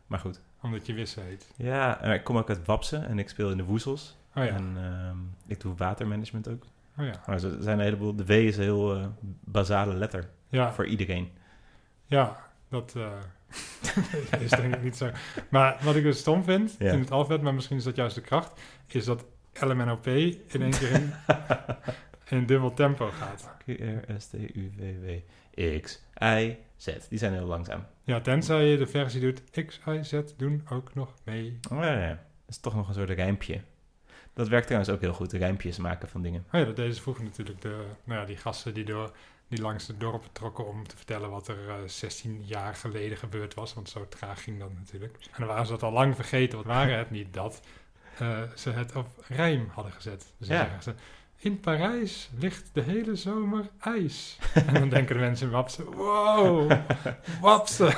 Maar 0.08 0.20
goed. 0.20 0.42
omdat 0.62 0.86
je 0.86 0.94
wist 0.94 1.16
heet. 1.16 1.52
Ja, 1.56 2.02
en 2.02 2.12
ik 2.14 2.24
kom 2.24 2.38
ook 2.38 2.50
uit 2.50 2.66
Wapsen 2.66 3.08
en 3.08 3.20
ik 3.20 3.30
speel 3.30 3.52
in 3.52 3.58
de 3.58 3.64
Woezels. 3.64 4.18
Oh 4.36 4.44
ja, 4.46 4.50
En 4.50 4.74
ehm, 4.78 5.18
ik 5.46 5.60
doe 5.62 5.76
watermanagement 5.76 6.48
ook. 6.48 6.64
oh 6.98 7.06
ja. 7.06 7.14
Maar 7.26 7.44
er 7.44 7.58
zijn 7.60 7.78
een 7.78 7.84
heleboel... 7.84 8.16
De 8.16 8.26
W 8.26 8.32
is 8.32 8.58
een 8.58 8.64
heel 8.64 8.96
eh, 8.96 9.06
basale 9.44 9.94
letter 9.94 10.30
Ja, 10.50 10.74
voor 10.74 10.86
iedereen. 10.86 11.32
Ja, 12.06 12.38
dat 12.70 12.94
eh, 12.96 13.12
is 14.42 14.50
denk 14.50 14.76
ik 14.76 14.84
niet 14.84 14.98
zo. 14.98 15.10
Maar 15.50 15.78
wat 15.82 15.96
ik 15.96 16.04
dus 16.04 16.20
stom 16.20 16.44
vind 16.44 16.76
Ja. 16.80 16.92
in 16.92 17.00
het 17.00 17.12
alfabet, 17.12 17.42
maar 17.42 17.54
misschien 17.54 17.78
is 17.78 17.84
dat 17.84 17.96
juist 17.96 18.16
de 18.16 18.22
kracht, 18.22 18.62
is 18.88 19.06
dat 19.06 19.26
LMNOP 19.54 20.08
in 20.08 20.42
één 20.62 20.70
keer 20.72 20.92
in, 20.92 21.14
in 22.38 22.46
dubbel 22.46 22.74
tempo 22.74 23.10
gaat. 23.10 23.50
Q, 23.66 23.68
R, 23.68 24.14
S, 24.22 24.26
T, 24.28 24.34
U, 24.34 24.72
V, 24.78 24.94
W, 25.02 25.80
X, 25.82 26.02
Y, 26.22 26.58
Z. 26.78 26.86
Die 27.10 27.20
zijn 27.20 27.34
heel 27.34 27.46
langzaam. 27.46 27.86
Ja, 28.04 28.22
tenzij 28.22 28.66
je 28.66 28.78
de 28.78 28.88
versie 28.88 29.22
doet 29.22 29.42
X, 29.66 29.80
Y, 29.88 30.00
Z 30.04 30.22
doen 30.38 30.66
ook 30.70 30.94
nog 30.94 31.14
mee. 31.24 31.60
Oh 31.72 31.84
ja, 31.84 32.00
ja. 32.00 32.08
Dat 32.10 32.56
is 32.56 32.58
toch 32.58 32.76
nog 32.76 32.88
een 32.88 32.94
soort 32.94 33.10
rijmpje. 33.10 33.62
Dat 34.34 34.48
werkt 34.48 34.66
trouwens 34.68 34.92
ook 34.94 35.02
heel 35.02 35.14
goed, 35.14 35.32
rijmpjes 35.34 35.78
maken 35.78 36.08
van 36.10 36.22
dingen. 36.22 36.46
Oh 36.52 36.60
ja, 36.60 36.66
dat 36.66 36.76
deden 36.76 36.94
ze 36.96 37.02
vroeger 37.02 37.24
natuurlijk 37.24 37.62
de, 37.62 37.86
nou 38.04 38.20
ja, 38.20 38.26
die 38.26 38.38
gasten 38.38 38.74
die, 38.74 38.84
door, 38.86 39.12
die 39.48 39.62
langs 39.62 39.86
de 39.86 39.98
dorpen 39.98 40.32
trokken 40.32 40.68
om 40.68 40.88
te 40.88 40.98
vertellen 40.98 41.30
wat 41.30 41.48
er 41.48 41.70
eh, 41.70 41.76
16 41.86 42.42
jaar 42.46 42.76
geleden 42.76 43.18
gebeurd 43.18 43.54
was. 43.54 43.74
Want 43.74 43.90
zo 43.90 44.08
traag 44.10 44.44
ging 44.44 44.60
dat 44.60 44.74
natuurlijk. 44.74 45.18
En 45.24 45.30
dan 45.38 45.48
waren 45.48 45.66
ze 45.66 45.72
dat 45.72 45.84
al 45.84 45.92
lang 45.92 46.16
vergeten, 46.16 46.56
want 46.56 46.68
waren 46.70 46.98
het 46.98 47.12
niet 47.12 47.34
dat 47.34 47.62
eh, 48.18 48.42
ze 48.56 48.70
het 48.70 48.96
op 48.96 49.08
rijm 49.28 49.70
hadden 49.74 49.94
gezet. 49.94 50.34
Dus 50.38 50.48
Ja. 50.48 50.58
zeggen 50.58 50.84
ze, 50.84 50.94
in 51.38 51.60
Parijs 51.60 52.30
ligt 52.40 52.70
de 52.74 52.82
hele 52.82 53.16
zomer 53.16 53.70
ijs. 53.80 54.40
en 54.54 54.74
dan 54.74 54.90
denken 54.90 55.16
de 55.16 55.22
mensen 55.22 55.48
in 55.48 55.54
Wapsen, 55.54 55.86
wow, 55.86 56.72
Wapsen. 57.42 57.94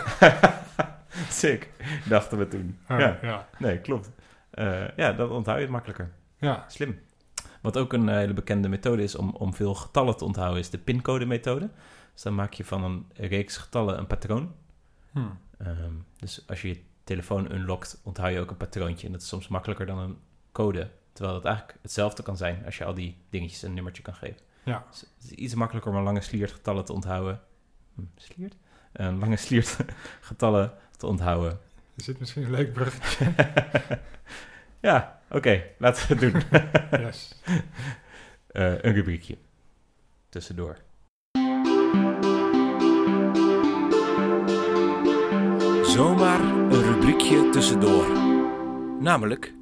Sick, 1.30 1.70
dachten 2.08 2.38
we 2.38 2.48
toen. 2.48 2.78
Oh, 2.90 3.00
ja, 3.00 3.20
ja. 3.22 3.48
nee, 3.58 3.80
klopt. 3.80 4.12
Eh, 4.50 4.96
ja, 4.96 5.12
dan 5.12 5.30
onthoud 5.30 5.56
je 5.56 5.62
het 5.62 5.72
makkelijker. 5.72 6.12
Ja. 6.38 6.66
Slim. 6.68 7.00
Wat 7.62 7.78
ook 7.78 7.94
een 7.94 8.08
hele 8.08 8.34
bekende 8.34 8.70
methode 8.70 9.04
is 9.04 9.16
om, 9.16 9.30
om 9.30 9.54
veel 9.54 9.74
getallen 9.74 10.18
te 10.18 10.26
onthouden, 10.26 10.60
is 10.60 10.70
de 10.70 10.78
pincode-methode. 10.78 11.70
Dus 12.14 12.22
dan 12.22 12.36
maak 12.36 12.54
je 12.54 12.66
van 12.66 12.84
een 12.84 13.06
reeks 13.14 13.58
getallen 13.58 13.98
een 13.98 14.08
patroon. 14.08 14.56
Hm. 15.12 15.20
Ehm, 15.58 15.94
dus 16.18 16.44
als 16.48 16.62
je 16.62 16.68
je 16.68 16.82
telefoon 17.04 17.52
unlockt, 17.52 18.02
onthoud 18.04 18.32
je 18.32 18.40
ook 18.40 18.50
een 18.50 18.58
patroontje. 18.58 19.06
En 19.06 19.12
dat 19.12 19.22
is 19.22 19.28
soms 19.28 19.48
makkelijker 19.48 19.86
dan 19.86 19.98
een 19.98 20.18
code. 20.52 20.90
Terwijl 21.20 21.40
het 21.40 21.48
eigenlijk 21.48 21.78
hetzelfde 21.82 22.24
kan 22.24 22.38
zijn 22.38 22.66
als 22.66 22.78
je 22.78 22.86
al 22.86 22.94
die 22.94 23.18
dingetjes 23.30 23.62
een 23.62 23.74
nummertje 23.74 24.02
kan 24.02 24.14
geven. 24.14 24.42
Ja. 24.64 24.86
Dus 24.90 25.00
het 25.00 25.24
is 25.24 25.32
iets 25.32 25.54
makkelijker 25.54 25.92
om 25.92 25.98
een 25.98 26.04
lange 26.04 26.22
sliert 26.22 26.52
getallen 26.52 26.86
te 26.86 26.94
onthouden. 26.94 27.42
Hm, 27.96 28.02
sliert? 28.16 28.56
Een 28.92 29.20
lange 29.20 29.36
sliert 29.36 29.78
getallen 30.22 30.74
te 30.98 31.08
onthouden. 31.08 31.52
Er 31.96 32.04
zit 32.04 32.20
misschien 32.20 32.44
een 32.44 32.52
leuk 32.52 32.74
bruggetje. 32.74 33.34
ja, 34.90 35.22
oké, 35.30 35.64
laten 35.78 36.08
we 36.08 36.26
het 36.26 36.34
doen. 36.34 36.44
Yes. 37.06 37.36
Eh, 38.48 38.84
een 38.84 38.94
rubriekje. 38.94 39.38
Tussendoor. 40.30 40.78
Zomaar 45.84 46.42
een 46.42 46.82
rubriekje 46.82 47.50
tussendoor. 47.50 48.08
Namelijk 49.00 49.58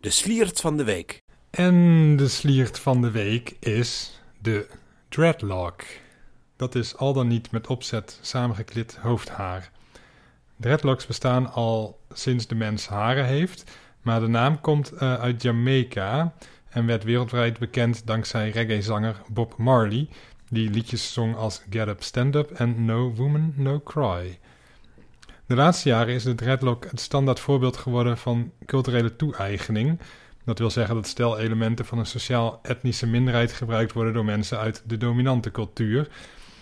de 0.00 0.10
sliert 0.10 0.60
van 0.60 0.76
de 0.76 0.84
week. 0.84 1.22
En 1.50 2.16
de 2.16 2.28
sliert 2.28 2.78
van 2.78 3.00
de 3.00 3.10
week 3.10 3.56
is 3.58 4.20
de 4.38 4.68
dreadlock. 5.08 5.82
Dat 6.56 6.74
is 6.74 6.96
al 6.96 7.12
dan 7.12 7.28
niet 7.28 7.50
met 7.50 7.66
opzet 7.66 8.18
samengeklit 8.20 8.96
hoofdhaar. 8.96 9.70
Dreadlocks 10.56 11.06
bestaan 11.06 11.52
al 11.52 12.00
sinds 12.12 12.46
de 12.46 12.54
mens 12.54 12.86
haren 12.86 13.24
heeft, 13.24 13.70
maar 14.02 14.20
de 14.20 14.26
naam 14.26 14.60
komt 14.60 14.92
eh, 14.92 15.14
uit 15.14 15.42
Jamaica 15.42 16.34
en 16.68 16.86
werd 16.86 17.04
wereldwijd 17.04 17.58
bekend 17.58 18.06
dankzij 18.06 18.50
reggae-zanger 18.50 19.22
Bob 19.28 19.56
Marley. 19.56 20.08
die 20.48 20.70
liedjes 20.70 21.12
zong 21.12 21.36
als 21.36 21.62
Get 21.70 21.88
Up, 21.88 22.02
Stand 22.02 22.34
Up 22.34 22.50
en 22.50 22.84
No 22.84 23.12
Woman, 23.12 23.52
No 23.56 23.80
Cry. 23.80 24.38
De 25.50 25.56
laatste 25.56 25.88
jaren 25.88 26.14
is 26.14 26.22
de 26.22 26.34
dreadlock 26.34 26.86
het 26.90 27.00
standaard 27.00 27.40
voorbeeld 27.40 27.76
geworden 27.76 28.18
van 28.18 28.52
culturele 28.66 29.16
toe-eigening. 29.16 30.00
Dat 30.44 30.58
wil 30.58 30.70
zeggen 30.70 30.94
dat 30.94 31.06
stijlelementen 31.06 31.84
van 31.84 31.98
een 31.98 32.06
sociaal-etnische 32.06 33.06
minderheid 33.06 33.52
gebruikt 33.52 33.92
worden 33.92 34.12
door 34.12 34.24
mensen 34.24 34.58
uit 34.58 34.82
de 34.86 34.96
dominante 34.96 35.50
cultuur. 35.50 35.98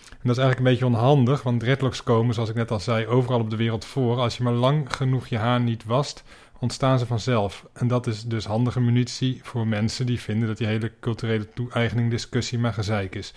En 0.09 0.27
dat 0.27 0.37
is 0.37 0.43
eigenlijk 0.43 0.57
een 0.57 0.63
beetje 0.63 0.85
onhandig, 0.85 1.43
want 1.43 1.59
dreadlocks 1.59 2.03
komen, 2.03 2.33
zoals 2.33 2.49
ik 2.49 2.55
net 2.55 2.71
al 2.71 2.79
zei, 2.79 3.07
overal 3.07 3.39
op 3.39 3.49
de 3.49 3.55
wereld 3.55 3.85
voor. 3.85 4.17
Als 4.17 4.37
je 4.37 4.43
maar 4.43 4.53
lang 4.53 4.95
genoeg 4.95 5.27
je 5.27 5.37
haar 5.37 5.59
niet 5.59 5.85
wast, 5.85 6.23
ontstaan 6.59 6.99
ze 6.99 7.05
vanzelf. 7.05 7.65
En 7.73 7.87
dat 7.87 8.07
is 8.07 8.23
dus 8.23 8.45
handige 8.45 8.81
munitie 8.81 9.39
voor 9.43 9.67
mensen 9.67 10.05
die 10.05 10.19
vinden 10.19 10.47
dat 10.47 10.57
die 10.57 10.67
hele 10.67 10.91
culturele 10.99 11.49
toe-eigening 11.49 12.09
discussie 12.09 12.59
maar 12.59 12.73
gezeik 12.73 13.15
is. 13.15 13.33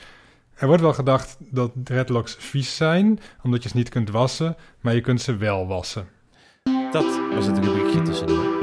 Er 0.54 0.66
wordt 0.66 0.82
wel 0.82 0.92
gedacht 0.94 1.36
dat 1.40 1.70
dreadlocks 1.74 2.34
vies 2.38 2.76
zijn, 2.76 3.18
omdat 3.42 3.62
je 3.62 3.68
ze 3.68 3.76
niet 3.76 3.88
kunt 3.88 4.10
wassen, 4.10 4.56
maar 4.80 4.94
je 4.94 5.00
kunt 5.00 5.20
ze 5.20 5.36
wel 5.36 5.66
wassen. 5.66 6.08
Dat 6.90 7.20
was 7.34 7.46
het 7.46 7.58
rubriekje 7.58 8.02
tussendoor. 8.02 8.60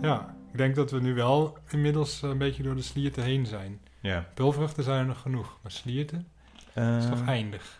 Ja, 0.00 0.34
ik 0.52 0.58
denk 0.58 0.74
dat 0.74 0.90
we 0.90 1.00
nu 1.00 1.14
wel 1.14 1.58
inmiddels 1.70 2.22
een 2.22 2.38
beetje 2.38 2.62
door 2.62 2.74
de 2.74 2.82
slierten 2.82 3.22
heen 3.22 3.46
zijn. 3.46 3.80
Ja. 4.00 4.26
Pulvruchten 4.34 4.84
zijn 4.84 4.98
er 5.00 5.06
nog 5.06 5.20
genoeg, 5.20 5.58
maar 5.62 5.72
slierten 5.72 6.26
is 6.74 7.06
toch 7.08 7.20
Eh, 7.20 7.28
eindig. 7.28 7.78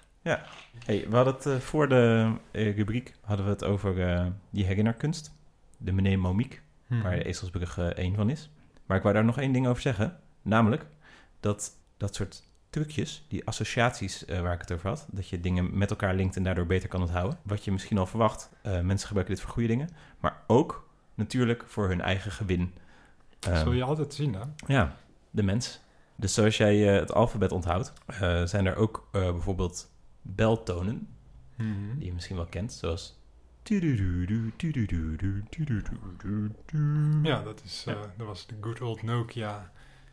hey, 0.85 1.07
we 1.09 1.17
hadden 1.17 1.35
het 1.35 1.47
eh, 1.47 1.57
voor 1.57 1.89
de 1.89 2.33
eh, 2.51 2.77
rubriek 2.77 3.15
hadden 3.21 3.45
we 3.47 3.51
het 3.53 3.65
over 3.65 3.95
die 4.51 4.65
herinnarkunst. 4.65 5.33
De 5.79 5.93
meneer 5.93 6.19
Momiek. 6.19 6.63
Hmm. 6.87 7.03
waar 7.03 7.17
de 7.17 7.25
Ezelsbrug 7.25 7.79
één 7.79 8.15
van 8.15 8.31
is. 8.31 8.51
Maar 8.87 8.97
ik 8.97 9.03
wou 9.03 9.15
daar 9.15 9.25
nog 9.25 9.39
één 9.39 9.53
ding 9.53 9.67
over 9.67 9.83
zeggen. 9.83 10.19
Namelijk 10.43 10.87
dat 11.41 11.77
dat 11.97 12.15
soort 12.15 12.49
trucjes, 12.71 13.25
die 13.29 13.47
associaties 13.47 14.25
eh, 14.25 14.41
waar 14.41 14.55
ik 14.55 14.61
het 14.61 14.73
over 14.73 14.89
had, 14.89 15.07
dat 15.11 15.29
je 15.29 15.41
dingen 15.41 15.79
met 15.79 15.91
elkaar 15.91 16.15
linkt 16.15 16.37
en 16.37 16.43
daardoor 16.43 16.67
beter 16.67 16.89
kan 16.89 17.01
onthouden. 17.01 17.39
Wat 17.43 17.65
je 17.65 17.73
misschien 17.73 17.99
al 17.99 18.07
verwacht, 18.07 18.51
eh, 18.63 18.81
mensen 18.81 19.07
gebruiken 19.07 19.35
dit 19.35 19.45
voor 19.45 19.53
goede 19.55 19.69
dingen, 19.69 19.89
maar 20.21 20.43
ook 20.47 20.89
natuurlijk 21.15 21.65
voor 21.67 21.89
hun 21.89 22.01
eigen 22.01 22.33
gewin. 22.33 22.75
Dat 23.39 23.53
Ehm, 23.53 23.63
zul 23.63 23.73
je 23.73 23.83
altijd 23.83 24.15
zien, 24.15 24.35
hè? 24.35 24.43
ja, 24.67 24.97
de 25.31 25.43
mens. 25.43 25.81
Dus 26.17 26.35
zoals 26.35 26.57
jij 26.57 26.89
eh, 26.95 27.01
het 27.01 27.13
alfabet 27.13 27.53
onthoudt, 27.53 27.93
zijn 28.51 28.67
er 28.67 28.77
ook 28.77 29.09
bijvoorbeeld 29.13 29.91
beltonen, 30.23 31.09
Mhm. 31.57 31.97
die 31.99 32.07
je 32.07 32.13
misschien 32.13 32.37
wel 32.37 32.47
kent, 32.47 32.73
zoals... 32.73 33.19
Ja, 37.23 37.43
dat, 37.43 37.63
is, 37.65 37.83
Ja. 37.87 37.93
eh, 37.93 38.01
dat 38.17 38.27
was 38.27 38.47
de 38.47 38.55
good 38.61 38.81
old 38.81 39.03
Nokia 39.03 39.71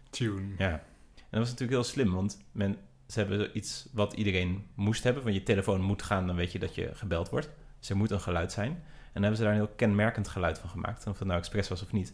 tune. 0.10 0.54
Ja, 0.58 0.84
dat 1.30 1.40
was 1.40 1.50
natuurlijk 1.50 1.80
heel 1.80 1.84
slim, 1.84 2.14
want 2.14 2.46
men, 2.52 2.78
ze 3.08 3.20
hebben 3.20 3.58
iets 3.58 3.88
wat 3.92 4.14
iedereen 4.14 4.68
moest 4.76 5.04
hebben. 5.04 5.24
Want 5.24 5.36
je 5.36 5.44
telefoon 5.44 5.82
moet 5.82 6.02
gaan, 6.02 6.28
dan 6.28 6.36
weet 6.36 6.52
je 6.52 6.60
dat 6.60 6.76
je 6.76 6.90
gebeld 6.94 7.30
wordt. 7.30 7.50
Dus 7.80 7.90
er 7.90 7.98
moet 7.98 8.12
een 8.12 8.20
geluid 8.20 8.52
zijn. 8.52 8.70
En 8.72 9.14
dan 9.14 9.22
hebben 9.22 9.38
ze 9.38 9.44
daar 9.44 9.52
een 9.52 9.60
heel 9.60 9.76
kenmerkend 9.76 10.28
geluid 10.28 10.60
van 10.60 10.70
gemaakt. 10.70 11.06
En 11.06 11.12
of 11.12 11.20
het 11.20 11.28
nou 11.28 11.40
expres 11.40 11.68
was 11.68 11.82
of 11.82 11.92
niet, 11.92 12.14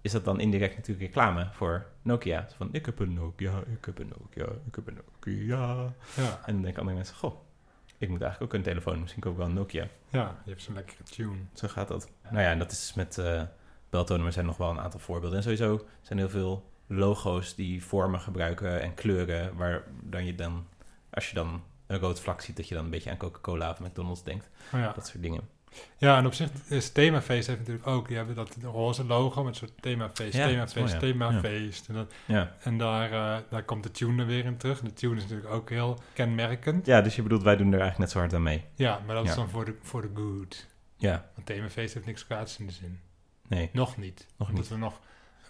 is 0.00 0.12
dat 0.12 0.24
dan 0.24 0.40
indirect 0.40 0.76
natuurlijk 0.76 1.06
reclame 1.06 1.48
voor 1.52 1.86
Nokia. 2.02 2.46
Zo 2.48 2.54
van, 2.56 2.68
ik 2.72 2.86
heb 2.86 2.98
een 2.98 3.14
Nokia, 3.14 3.62
ik 3.78 3.84
heb 3.84 3.98
een 3.98 4.12
Nokia, 4.18 4.52
ik 4.66 4.74
heb 4.74 4.86
een 4.86 4.98
Nokia. 5.12 5.94
Ja, 6.16 6.40
En 6.46 6.52
dan 6.52 6.62
denken 6.62 6.80
andere 6.80 6.96
mensen, 6.96 7.16
goh, 7.16 7.34
ik 7.98 8.08
moet 8.08 8.20
eigenlijk 8.20 8.52
ook 8.52 8.58
een 8.58 8.64
telefoon. 8.64 9.00
Misschien 9.00 9.22
koop 9.22 9.32
ik 9.32 9.38
wel 9.38 9.46
een 9.46 9.54
Nokia. 9.54 9.88
ja, 10.08 10.40
je 10.44 10.50
hebt 10.50 10.62
zo'n 10.62 10.74
lekkere 10.74 11.02
tune. 11.02 11.36
Zo 11.52 11.68
gaat 11.68 11.88
dat. 11.88 12.10
Nou 12.30 12.42
ja, 12.42 12.50
en 12.50 12.58
dat 12.58 12.72
is 12.72 12.94
met 12.94 13.18
eh 13.18 13.42
beltonen, 13.90 14.18
maar 14.18 14.26
er 14.26 14.32
zijn 14.32 14.46
nog 14.46 14.56
wel 14.56 14.70
een 14.70 14.80
aantal 14.80 15.00
voorbeelden. 15.00 15.36
En 15.36 15.42
sowieso 15.42 15.86
zijn 16.00 16.18
heel 16.18 16.28
veel 16.28 16.70
logo's 16.86 17.54
die 17.54 17.84
vormen 17.84 18.20
gebruiken 18.20 18.80
en 18.82 18.94
kleuren, 18.94 19.56
waar 19.56 19.82
dan 20.02 20.24
je 20.24 20.34
dan, 20.34 20.66
als 21.10 21.28
je 21.28 21.34
dan 21.34 21.62
een 21.86 21.98
rood 21.98 22.20
vlak 22.20 22.40
ziet, 22.40 22.56
dat 22.56 22.68
je 22.68 22.74
dan 22.74 22.84
een 22.84 22.90
beetje 22.90 23.10
aan 23.10 23.16
Coca-Cola 23.16 23.70
of 23.70 23.80
McDonald's 23.80 24.22
denkt. 24.22 24.48
Oh 24.74 24.80
ja. 24.80 24.92
Dat 24.92 25.06
soort 25.06 25.22
dingen. 25.22 25.40
ja, 25.98 26.18
en 26.18 26.26
op 26.26 26.34
zich 26.34 26.50
is 26.68 26.90
Themafeest 26.92 27.46
heeft 27.46 27.58
natuurlijk 27.58 27.86
ook, 27.86 28.08
die 28.08 28.16
hebben 28.16 28.34
dat 28.34 28.56
roze 28.62 29.04
logo 29.04 29.44
met 29.44 29.56
soort 29.56 29.72
themafeest, 29.80 30.36
Ja, 30.36 30.46
themafeest, 30.46 30.94
oh 30.94 31.00
themafeest. 31.00 31.88
En, 31.88 31.94
dat, 31.94 32.12
en 32.60 32.78
daar, 32.78 33.12
eh, 33.12 33.42
daar 33.50 33.62
komt 33.64 33.82
de 33.82 33.90
tune 33.90 34.20
er 34.22 34.26
weer 34.26 34.44
in 34.44 34.56
terug. 34.56 34.80
De 34.80 34.92
tune 34.92 35.16
is 35.16 35.22
natuurlijk 35.22 35.50
ook 35.50 35.70
heel 35.70 35.98
kenmerkend. 36.12 36.86
ja, 36.86 37.00
dus 37.00 37.16
je 37.16 37.22
bedoelt, 37.22 37.42
wij 37.42 37.56
doen 37.56 37.66
er 37.72 37.80
eigenlijk 37.80 37.98
net 37.98 38.10
zo 38.10 38.18
hard 38.18 38.34
aan 38.34 38.42
mee. 38.42 38.64
Ja, 38.74 39.00
maar 39.06 39.14
dat 39.14 39.24
is 39.28 39.34
dan 39.34 39.48
voor 39.48 39.64
de, 39.64 39.74
voor 39.82 40.02
de 40.02 40.10
good. 40.14 40.66
Ja, 40.96 41.30
Want 41.34 41.46
themafeest 41.46 41.94
heeft 41.94 42.06
niks 42.06 42.26
kwaads 42.26 42.58
in 42.58 42.66
de 42.66 42.72
zin. 42.72 43.00
nee, 43.48 43.70
Nog 43.72 43.96
niet. 43.96 44.26
nog 44.36 44.48
Omdat 44.48 44.62
niet. 44.62 44.72
we 44.72 44.78
nog, 44.78 45.00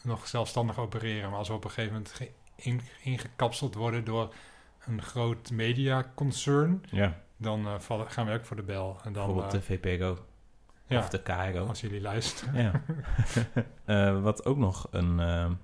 nog 0.07 0.27
zelfstandig 0.27 0.79
opereren. 0.79 1.31
Maar 1.31 1.39
als 1.39 1.49
we 1.49 1.55
op 1.55 1.65
een 1.65 1.71
gegeven 1.71 1.93
moment 1.93 2.13
ge- 2.13 2.31
in- 2.57 2.81
ingekapseld 3.03 3.75
worden 3.75 4.05
door 4.05 4.35
een 4.87 5.03
groot 5.03 5.51
mediaconcern, 5.51 6.83
Ja, 6.91 7.21
dan 7.37 7.67
eh, 7.67 7.79
vallen, 7.79 8.11
gaan 8.11 8.27
we 8.27 8.33
ook 8.33 8.45
voor 8.45 8.57
de 8.57 8.63
bel. 8.63 8.89
En 9.05 9.13
dan, 9.13 9.27
bijvoorbeeld 9.27 9.55
eh, 9.55 9.61
de 9.61 9.63
VPRO 9.63 10.19
ja, 10.87 10.99
of 10.99 11.09
de 11.09 11.23
KRO. 11.23 11.67
als 11.67 11.81
jullie 11.81 12.01
luisteren. 12.01 12.63
Ja. 12.63 12.83
Eh, 13.85 14.23
wat 14.23 14.45
ook 14.45 14.57
nog 14.57 14.87
een 14.91 15.21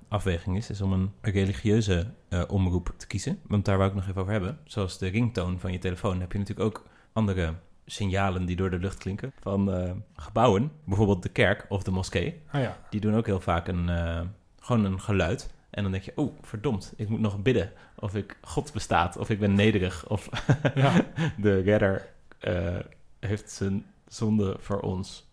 afweging 0.09 0.57
is, 0.57 0.71
is 0.71 0.81
om 0.81 0.93
een 0.93 1.13
religieuze 1.21 2.15
omroep 2.49 2.93
te 2.97 3.07
kiezen. 3.07 3.41
Want 3.47 3.65
daar 3.65 3.77
wou 3.77 3.89
ik 3.89 3.95
nog 3.97 4.09
even 4.09 4.21
over 4.21 4.33
hebben. 4.33 4.59
Zoals 4.65 4.99
de 4.99 5.09
ringtoon 5.09 5.61
van 5.61 5.73
je 5.73 5.79
telefoon 5.79 6.21
heb 6.21 6.33
je 6.33 6.39
natuurlijk 6.39 6.67
ook 6.69 6.87
andere 7.13 7.55
signalen 7.87 8.45
die 8.45 8.57
door 8.57 8.71
de 8.71 8.79
lucht 8.79 8.99
klinken. 8.99 9.33
Van 9.41 9.73
eh, 9.73 9.91
gebouwen, 10.17 10.73
bijvoorbeeld 10.85 11.23
de 11.23 11.29
kerk 11.29 11.67
of 11.69 11.83
de 11.83 11.91
moskee. 11.91 12.41
Ah 12.51 12.61
ja, 12.61 12.79
Die 12.91 13.01
doen 13.01 13.15
ook 13.17 13.27
heel 13.27 13.41
vaak 13.41 13.69
een, 13.69 13.89
eh, 13.89 14.21
gewoon 14.61 14.85
een 14.85 15.01
geluid. 15.01 15.51
En 15.71 15.83
dan 15.83 15.93
denk 15.93 16.05
je, 16.05 16.13
oh 16.15 16.39
verdomd, 16.43 16.93
ik 16.97 17.09
moet 17.09 17.21
nog 17.21 17.43
bidden. 17.43 17.73
Of 17.99 18.15
ik 18.15 18.37
God 18.41 18.73
bestaat, 18.73 19.17
of 19.17 19.31
ik 19.31 19.39
ben 19.39 19.55
nederig. 19.55 20.09
Of 20.09 20.29
ja. 20.75 20.93
de 21.37 21.61
redder 21.61 22.09
eh, 22.39 22.77
heeft 23.21 23.51
zijn 23.51 23.85
zonde 24.09 24.57
voor 24.61 24.81
ons 24.81 25.31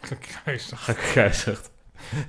gekruisigd. 0.00 0.82
gekruisigd. 0.82 1.72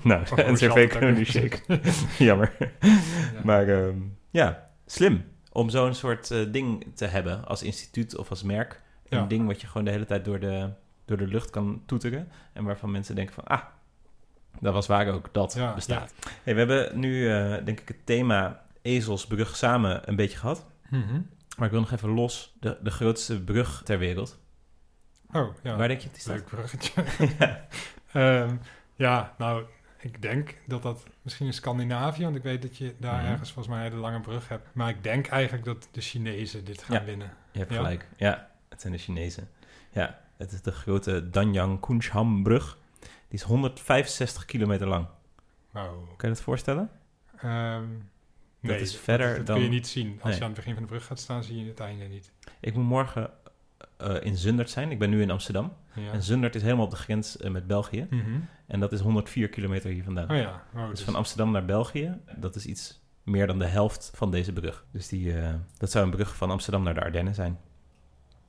Nou, 0.04 0.22
Oh, 0.32 0.48
NCV 0.50 0.74
het 0.74 0.98
kunnen 0.98 1.16
we 1.16 1.24
shaken. 1.26 1.82
Jammer. 2.26 2.56
Ja. 2.80 2.98
Maar 3.44 3.68
ehm, 3.68 3.98
ja, 4.30 4.70
slim 4.86 5.24
om 5.52 5.70
zo'n 5.70 5.94
soort 5.94 6.54
ding 6.54 6.86
te 6.96 7.06
hebben 7.06 7.46
als 7.46 7.64
instituut 7.64 8.18
of 8.18 8.30
als 8.30 8.44
merk. 8.44 8.82
Een 9.22 9.28
ding 9.28 9.48
wat 9.48 9.62
je 9.62 9.68
gewoon 9.68 9.86
de 9.86 9.92
hele 9.92 10.06
tijd 10.06 10.26
door 10.26 10.40
de, 10.40 10.70
door 11.06 11.18
de 11.18 11.28
lucht 11.28 11.50
kan 11.50 11.84
toeteren. 11.86 12.28
En 12.54 12.64
waarvan 12.64 12.92
mensen 12.92 13.16
denken 13.16 13.34
van, 13.34 13.44
ah, 13.44 13.62
dat 14.60 14.74
was 14.74 14.88
waar 14.88 15.08
ook 15.08 15.30
dat 15.34 15.54
Ja, 15.54 15.74
bestaat. 15.74 16.14
Hey, 16.44 16.54
we 16.54 16.60
hebben 16.60 17.00
nu, 17.00 17.32
eh, 17.32 17.66
denk 17.66 17.80
ik, 17.80 17.88
het 17.88 18.06
thema 18.06 18.64
ezelsbrug 18.82 19.56
samen 19.56 20.10
een 20.10 20.16
beetje 20.16 20.38
gehad. 20.38 20.66
Mhm. 20.90 21.22
Maar 21.58 21.66
ik 21.66 21.72
wil 21.72 21.80
nog 21.80 21.92
even 21.92 22.10
los. 22.10 22.56
De, 22.60 22.78
de 22.84 22.92
grootste 22.92 23.42
brug 23.44 23.82
ter 23.84 23.98
wereld. 24.00 24.40
Oh, 25.32 25.56
ja. 25.64 25.76
Waar 25.76 25.88
denk 25.88 26.00
je 26.00 26.10
die 26.12 26.20
staat? 26.22 26.36
Leuk 26.36 26.46
bruggetje. 26.46 27.04
ja. 27.40 27.64
Ehm, 28.14 28.56
ja, 28.96 29.34
nou, 29.38 29.64
ik 30.00 30.22
denk 30.22 30.58
dat 30.68 30.82
dat 30.84 31.04
misschien 31.22 31.46
in 31.46 31.54
Scandinavië, 31.54 32.24
want 32.24 32.36
ik 32.36 32.44
weet 32.44 32.62
dat 32.62 32.78
je 32.78 32.96
daar 33.00 33.22
Mhm. 33.22 33.32
ergens 33.32 33.52
volgens 33.52 33.76
mij 33.76 33.86
een 33.86 33.92
hele 33.92 34.02
lange 34.04 34.20
brug 34.20 34.48
hebt. 34.50 34.68
Maar 34.74 34.90
ik 34.90 35.04
denk 35.04 35.28
eigenlijk 35.28 35.66
dat 35.66 35.88
de 35.92 36.02
Chinezen 36.02 36.66
dit 36.66 36.84
gaan 36.84 36.96
Ja. 37.00 37.04
winnen. 37.04 37.32
Je 37.52 37.60
hebt 37.60 37.72
Ja? 37.72 37.78
gelijk. 37.78 38.08
Ja, 38.18 38.50
het 38.76 38.82
zijn 38.84 38.94
de 38.94 39.00
Chinezen. 39.00 39.50
Ja, 39.92 40.20
het 40.38 40.52
is 40.52 40.62
de 40.62 40.72
grote 40.72 41.30
Danyang 41.30 41.80
Kuncham 41.80 42.44
brug. 42.44 42.78
Die 43.02 43.40
is 43.40 43.42
165 43.42 44.46
kilometer 44.46 44.88
lang. 44.88 45.08
Wow. 45.72 46.08
Kan 46.18 46.30
je 46.30 46.36
dat 46.36 46.42
voorstellen? 46.44 46.90
Ehm, 47.38 47.84
nee, 48.60 48.80
is 48.80 48.98
verder 48.98 49.28
dat, 49.28 49.38
dat 49.38 49.46
dan- 49.46 49.56
kun 49.56 49.66
je 49.66 49.72
niet 49.72 49.88
zien. 49.88 50.12
Als 50.14 50.24
Nee. 50.24 50.34
je 50.34 50.40
aan 50.40 50.46
het 50.48 50.56
begin 50.56 50.74
van 50.74 50.82
de 50.84 50.90
brug 50.90 51.06
gaat 51.06 51.20
staan, 51.20 51.44
zie 51.44 51.60
je 51.64 51.68
het 51.68 51.80
einde 51.80 52.06
niet. 52.06 52.32
Ik 52.60 52.74
moet 52.76 52.84
morgen 52.86 53.30
eh, 53.98 54.16
in 54.22 54.38
Zundert 54.38 54.70
zijn. 54.70 54.92
Ik 54.92 55.00
ben 55.00 55.10
nu 55.10 55.22
in 55.22 55.32
Amsterdam. 55.32 55.74
Ja. 55.94 56.12
En 56.12 56.24
Zundert 56.24 56.56
is 56.56 56.62
helemaal 56.62 56.86
op 56.86 56.92
de 56.92 56.96
grens 56.98 57.38
eh, 57.38 57.52
met 57.52 57.68
België. 57.68 58.08
Mhm. 58.10 58.40
En 58.68 58.80
dat 58.80 58.92
is 58.92 59.00
104 59.00 59.50
kilometer 59.50 59.90
hier 59.90 60.04
vandaan. 60.04 60.30
Oh 60.32 60.38
ja, 60.38 60.64
wow, 60.72 60.82
Dus 60.90 60.96
dus- 60.98 61.06
van 61.06 61.16
Amsterdam 61.16 61.52
naar 61.52 61.66
België, 61.66 62.18
dat 62.38 62.56
is 62.56 62.66
iets 62.66 63.04
meer 63.24 63.48
dan 63.48 63.60
de 63.60 63.66
helft 63.66 64.12
van 64.16 64.32
deze 64.32 64.54
brug. 64.54 64.86
Dus 64.92 65.08
die, 65.08 65.40
eh, 65.42 65.54
dat 65.78 65.92
zou 65.92 66.06
een 66.06 66.12
brug 66.12 66.36
van 66.36 66.52
Amsterdam 66.52 66.84
naar 66.84 66.94
de 66.94 67.02
Ardennen 67.02 67.36
zijn. 67.36 67.60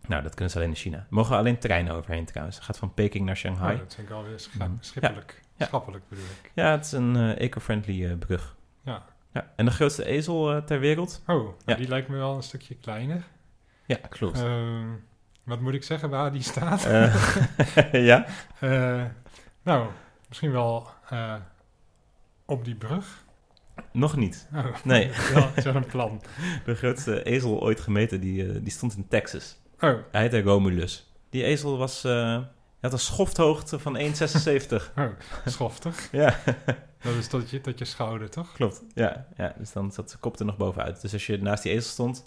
Nou, 0.09 0.23
dat 0.23 0.35
kunnen 0.35 0.51
ze 0.51 0.57
alleen 0.59 0.71
in 0.71 0.77
China. 0.77 1.07
Mogen 1.11 1.37
alleen 1.37 1.59
treinen 1.59 1.95
overheen 1.95 2.25
trouwens. 2.25 2.57
Het 2.57 2.64
gaat 2.64 2.79
van 2.79 2.95
Peking 2.95 3.27
naar 3.27 3.37
Shanghai. 3.37 3.75
oh, 3.75 3.81
dat 3.81 3.95
vind 3.95 4.09
ik 4.09 4.14
alweer 4.14 4.40
scha- 4.40 4.71
schippelijk. 4.81 5.42
Ja. 5.57 5.66
Schappelijk 5.66 6.09
bedoel 6.09 6.25
ik. 6.25 6.51
Ja, 6.55 6.71
het 6.71 6.85
is 6.85 6.92
een 6.92 7.16
eh, 7.16 7.40
eco-friendly 7.40 8.07
eh, 8.07 8.19
brug. 8.19 8.57
Ja. 8.85 9.05
Ja. 9.33 9.53
En 9.57 9.64
de 9.64 9.71
grootste 9.71 10.05
ezel 10.05 10.53
eh, 10.55 10.62
ter 10.62 10.81
wereld? 10.81 11.23
Oh, 11.27 11.37
nou, 11.37 11.55
Ja. 11.64 11.75
die 11.75 11.88
lijkt 11.88 12.09
me 12.09 12.16
wel 12.16 12.37
een 12.37 12.42
stukje 12.42 12.75
kleiner. 12.75 13.23
Ja, 13.87 13.97
klopt. 14.09 14.40
Ehm, 14.42 14.87
wat 15.45 15.61
moet 15.61 15.75
ik 15.75 15.83
zeggen 15.85 16.11
waar 16.11 16.33
die 16.33 16.42
staat? 16.42 16.83
Ja? 17.92 18.27
Nou, 19.62 19.88
misschien 20.29 20.53
wel 20.53 20.88
op 22.47 22.64
die 22.64 22.75
brug. 22.75 23.25
Nog 23.92 24.16
niet. 24.16 24.49
Oh, 24.55 24.64
Nee. 24.85 25.11
ja, 25.35 25.51
is 25.55 25.64
wel 25.64 25.75
een 25.75 25.87
plan. 25.87 26.23
De 26.64 26.75
grootste 26.75 27.23
ezel 27.23 27.61
ooit 27.61 27.81
gemeten, 27.81 28.21
die, 28.21 28.62
die 28.62 28.73
stond 28.73 28.97
in 28.97 29.09
Texas. 29.09 29.59
Oh, 29.80 29.94
Hij 30.10 30.20
heette 30.20 30.42
Romulus. 30.42 31.10
Die 31.30 31.44
ezel 31.44 31.78
was, 31.78 32.04
eh, 32.04 32.42
had 32.80 32.92
een 32.92 32.98
schofthoogte 32.98 33.78
van 33.78 33.96
1,76. 33.96 34.92
Oh, 34.96 35.04
schoftig. 35.46 36.08
ja, 36.22 36.38
Dat 37.00 37.14
is 37.14 37.28
tot 37.28 37.50
je, 37.50 37.60
tot 37.60 37.78
je 37.78 37.84
schouder, 37.84 38.30
toch? 38.30 38.52
klopt. 38.52 38.82
Ja, 38.94 39.26
ja, 39.36 39.54
dus 39.58 39.72
dan 39.72 39.92
zat 39.92 40.10
de 40.10 40.18
kop 40.18 40.38
er 40.38 40.44
nog 40.44 40.56
bovenuit. 40.56 41.00
Dus 41.00 41.12
als 41.12 41.26
je 41.26 41.38
naast 41.38 41.62
die 41.62 41.72
ezel 41.72 41.90
stond... 41.90 42.24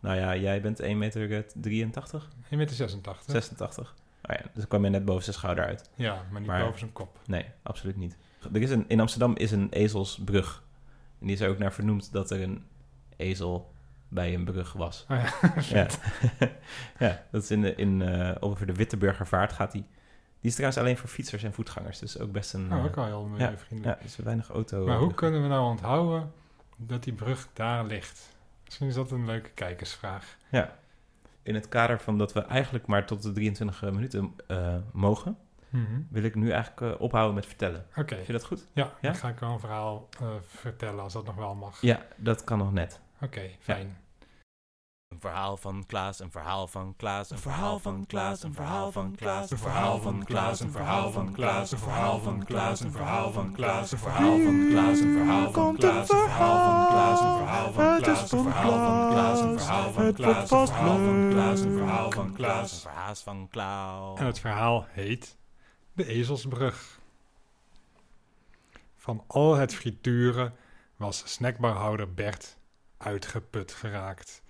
Nou 0.00 0.16
ja, 0.16 0.36
jij 0.36 0.60
bent 0.60 0.82
1,83 0.82 0.88
meter 0.96 1.44
83, 1.54 2.28
1,86 2.28 2.56
meter. 2.56 2.74
86. 2.74 3.32
86. 3.32 3.94
Nou 4.22 4.38
ja, 4.38 4.44
dus 4.44 4.52
dan 4.54 4.66
kwam 4.66 4.84
je 4.84 4.90
net 4.90 5.04
boven 5.04 5.22
zijn 5.22 5.36
schouder 5.36 5.64
uit. 5.64 5.90
Ja, 5.94 6.22
maar 6.30 6.40
niet 6.40 6.48
Maar- 6.50 6.64
boven 6.64 6.78
zijn 6.78 6.92
kop. 6.92 7.18
Nee, 7.26 7.44
absoluut 7.62 7.96
niet. 7.96 8.16
Er 8.52 8.62
is 8.62 8.70
een, 8.70 8.84
in 8.88 9.00
Amsterdam 9.00 9.36
is 9.36 9.50
een 9.50 9.68
ezelsbrug. 9.70 10.62
En 11.20 11.26
die 11.26 11.34
is 11.36 11.40
er 11.42 11.48
ook 11.48 11.58
naar 11.58 11.72
vernoemd 11.72 12.12
dat 12.12 12.30
er 12.30 12.42
een 12.42 12.64
ezel 13.16 13.72
bij 14.12 14.34
een 14.34 14.44
brug 14.44 14.72
was. 14.72 15.06
Oh 15.10 15.22
ja, 15.70 15.86
Ja, 16.98 17.22
dat 17.30 17.42
is 17.42 17.50
in 17.50 17.60
de, 17.60 17.74
in, 17.74 18.02
eh, 18.02 18.36
over 18.40 18.66
de 18.66 18.72
Witteburgervaart 18.74 19.52
gaat 19.52 19.72
die. 19.72 19.84
Die 20.40 20.50
is 20.50 20.56
trouwens 20.56 20.80
alleen 20.82 20.96
voor 20.96 21.08
fietsers 21.08 21.42
en 21.42 21.52
voetgangers. 21.52 21.98
Dus 21.98 22.18
ook 22.18 22.32
best 22.32 22.54
een... 22.54 22.70
eh, 22.72 22.84
ook 22.84 22.96
al 22.96 23.04
heel 23.04 23.24
milieuvriendelijk. 23.24 23.98
ja, 23.98 24.04
dus 24.04 24.16
weinig 24.16 24.48
auto. 24.48 24.86
Maar 24.86 24.98
hoe 24.98 25.14
kunnen 25.14 25.42
we 25.42 25.48
nou 25.48 25.64
onthouden 25.70 26.32
dat 26.76 27.02
die 27.02 27.12
brug 27.12 27.48
daar 27.52 27.84
ligt? 27.84 28.28
Misschien 28.64 28.86
is 28.88 28.94
dat 28.94 29.10
een 29.10 29.24
leuke 29.26 29.50
kijkersvraag. 29.50 30.36
Ja. 30.50 30.76
In 31.42 31.54
het 31.54 31.68
kader 31.68 32.00
van 32.00 32.18
dat 32.18 32.32
we 32.32 32.40
eigenlijk 32.40 32.86
maar 32.86 33.06
tot 33.06 33.22
de 33.22 33.32
23 33.32 33.82
minuten 33.82 34.34
eh, 34.46 34.76
mogen... 34.92 35.36
Mhm. 35.68 36.00
wil 36.10 36.22
ik 36.22 36.34
nu 36.34 36.50
eigenlijk 36.50 36.94
eh, 36.94 37.00
ophouden 37.00 37.34
met 37.34 37.46
vertellen. 37.46 37.86
Oké, 37.96 38.14
Vind 38.14 38.26
je 38.26 38.32
dat 38.32 38.44
goed? 38.44 38.66
ja, 38.72 38.82
Ja? 38.84 38.92
dan 39.00 39.14
ga 39.14 39.28
ik 39.28 39.38
wel 39.38 39.50
een 39.52 39.60
verhaal 39.60 40.08
eh, 40.20 40.26
vertellen 40.46 41.02
als 41.02 41.12
dat 41.12 41.24
nog 41.24 41.34
wel 41.34 41.54
mag. 41.54 41.80
Ja, 41.80 42.02
dat 42.16 42.44
kan 42.44 42.58
nog 42.58 42.72
net. 42.72 43.00
Oké, 43.22 43.50
fijn. 43.60 43.96
Een 45.08 45.20
verhaal 45.20 45.56
van 45.56 45.86
Klaas, 45.86 46.20
een 46.20 46.30
verhaal 46.30 46.66
van 46.66 46.94
Klaas, 46.96 47.30
een 47.30 47.38
verhaal 47.38 47.78
van 47.78 48.06
Klaas, 48.06 48.42
een 48.42 48.54
verhaal 48.54 48.92
van 48.92 49.16
Klaas, 49.16 49.50
een 49.50 49.58
verhaal 49.58 50.00
van 50.00 50.24
Klaas, 50.24 50.60
een 50.60 50.70
verhaal 50.70 51.10
van 51.10 51.32
Klaas, 51.32 51.70
een 51.70 51.78
verhaal 51.78 52.20
van 52.20 52.42
Klaas, 52.42 52.80
een 52.80 52.90
verhaal 52.90 53.32
van 53.32 53.52
Klaas, 53.52 53.90
een 53.90 53.98
verhaal 53.98 54.32
van 54.32 54.68
Klaas, 54.68 55.00
een 55.00 55.08
verhaal 55.08 55.52
van 55.52 55.72
Klaas, 55.72 56.10
een 56.10 56.18
verhaal 56.18 56.72
van 56.72 56.86
Klaas, 56.88 57.20
een 57.20 57.28
verhaal 57.28 57.72
van 57.72 57.98
Klaas, 57.98 58.30
een 58.30 58.38
verhaal 58.38 58.72
van 58.82 59.08
Klaas, 59.08 59.40
een 59.40 59.58
verhaal 59.58 59.92
van 59.92 60.14
Klaas, 60.14 60.40
een 60.40 60.68
verhaal 60.68 61.02
van 61.02 61.28
Klaas, 61.30 61.60
een 61.60 61.72
verhaal 61.72 62.10
van 62.10 62.34
Klaas, 62.34 62.72
een 62.72 62.80
verhaal 62.80 63.14
van 63.14 63.48
Klaas. 63.48 64.18
En 64.18 64.26
het 64.26 64.38
verhaal 64.38 64.86
heet 64.88 65.36
De 65.92 66.06
Ezelsbrug. 66.06 67.00
Van 68.96 69.24
al 69.26 69.54
het 69.54 69.74
frituren 69.74 70.54
was 70.96 71.32
snackbarhouder 71.32 72.14
Bert 72.14 72.60
uitgeput 73.02 73.72
geraakt. 73.72 74.42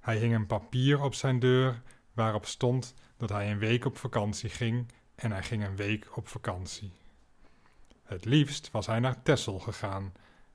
Hij 0.00 0.16
hing 0.16 0.34
een 0.34 0.46
papier 0.46 1.02
op 1.02 1.14
zijn 1.14 1.38
deur 1.38 1.82
waarop 2.12 2.46
stond 2.46 2.94
dat 3.16 3.28
hij 3.28 3.50
een 3.50 3.58
week 3.58 3.84
op 3.84 3.98
vakantie 3.98 4.50
ging 4.50 4.92
en 5.14 5.32
hij 5.32 5.42
ging 5.42 5.64
een 5.64 5.76
week 5.76 6.16
op 6.16 6.28
vakantie. 6.28 6.92
Het 8.02 8.24
liefst 8.24 8.70
was 8.70 8.86
hij 8.86 9.00
naar 9.00 9.22
Texel 9.22 9.58
gegaan, 9.58 10.12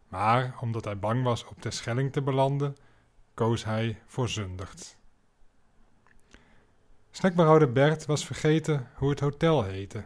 maar 0.07 0.57
omdat 0.59 0.85
hij 0.85 0.99
bang 0.99 1.23
was 1.23 1.45
op 1.45 1.61
de 1.61 1.71
Schelling 1.71 2.11
te 2.11 2.21
belanden, 2.21 2.75
koos 3.33 3.63
hij 3.63 4.01
voor 4.05 4.29
Zundert. 4.29 4.97
Snackbarhouder 7.11 7.71
Bert 7.71 8.05
was 8.05 8.25
vergeten 8.25 8.89
hoe 8.95 9.09
het 9.09 9.19
hotel 9.19 9.63
heette. 9.63 10.03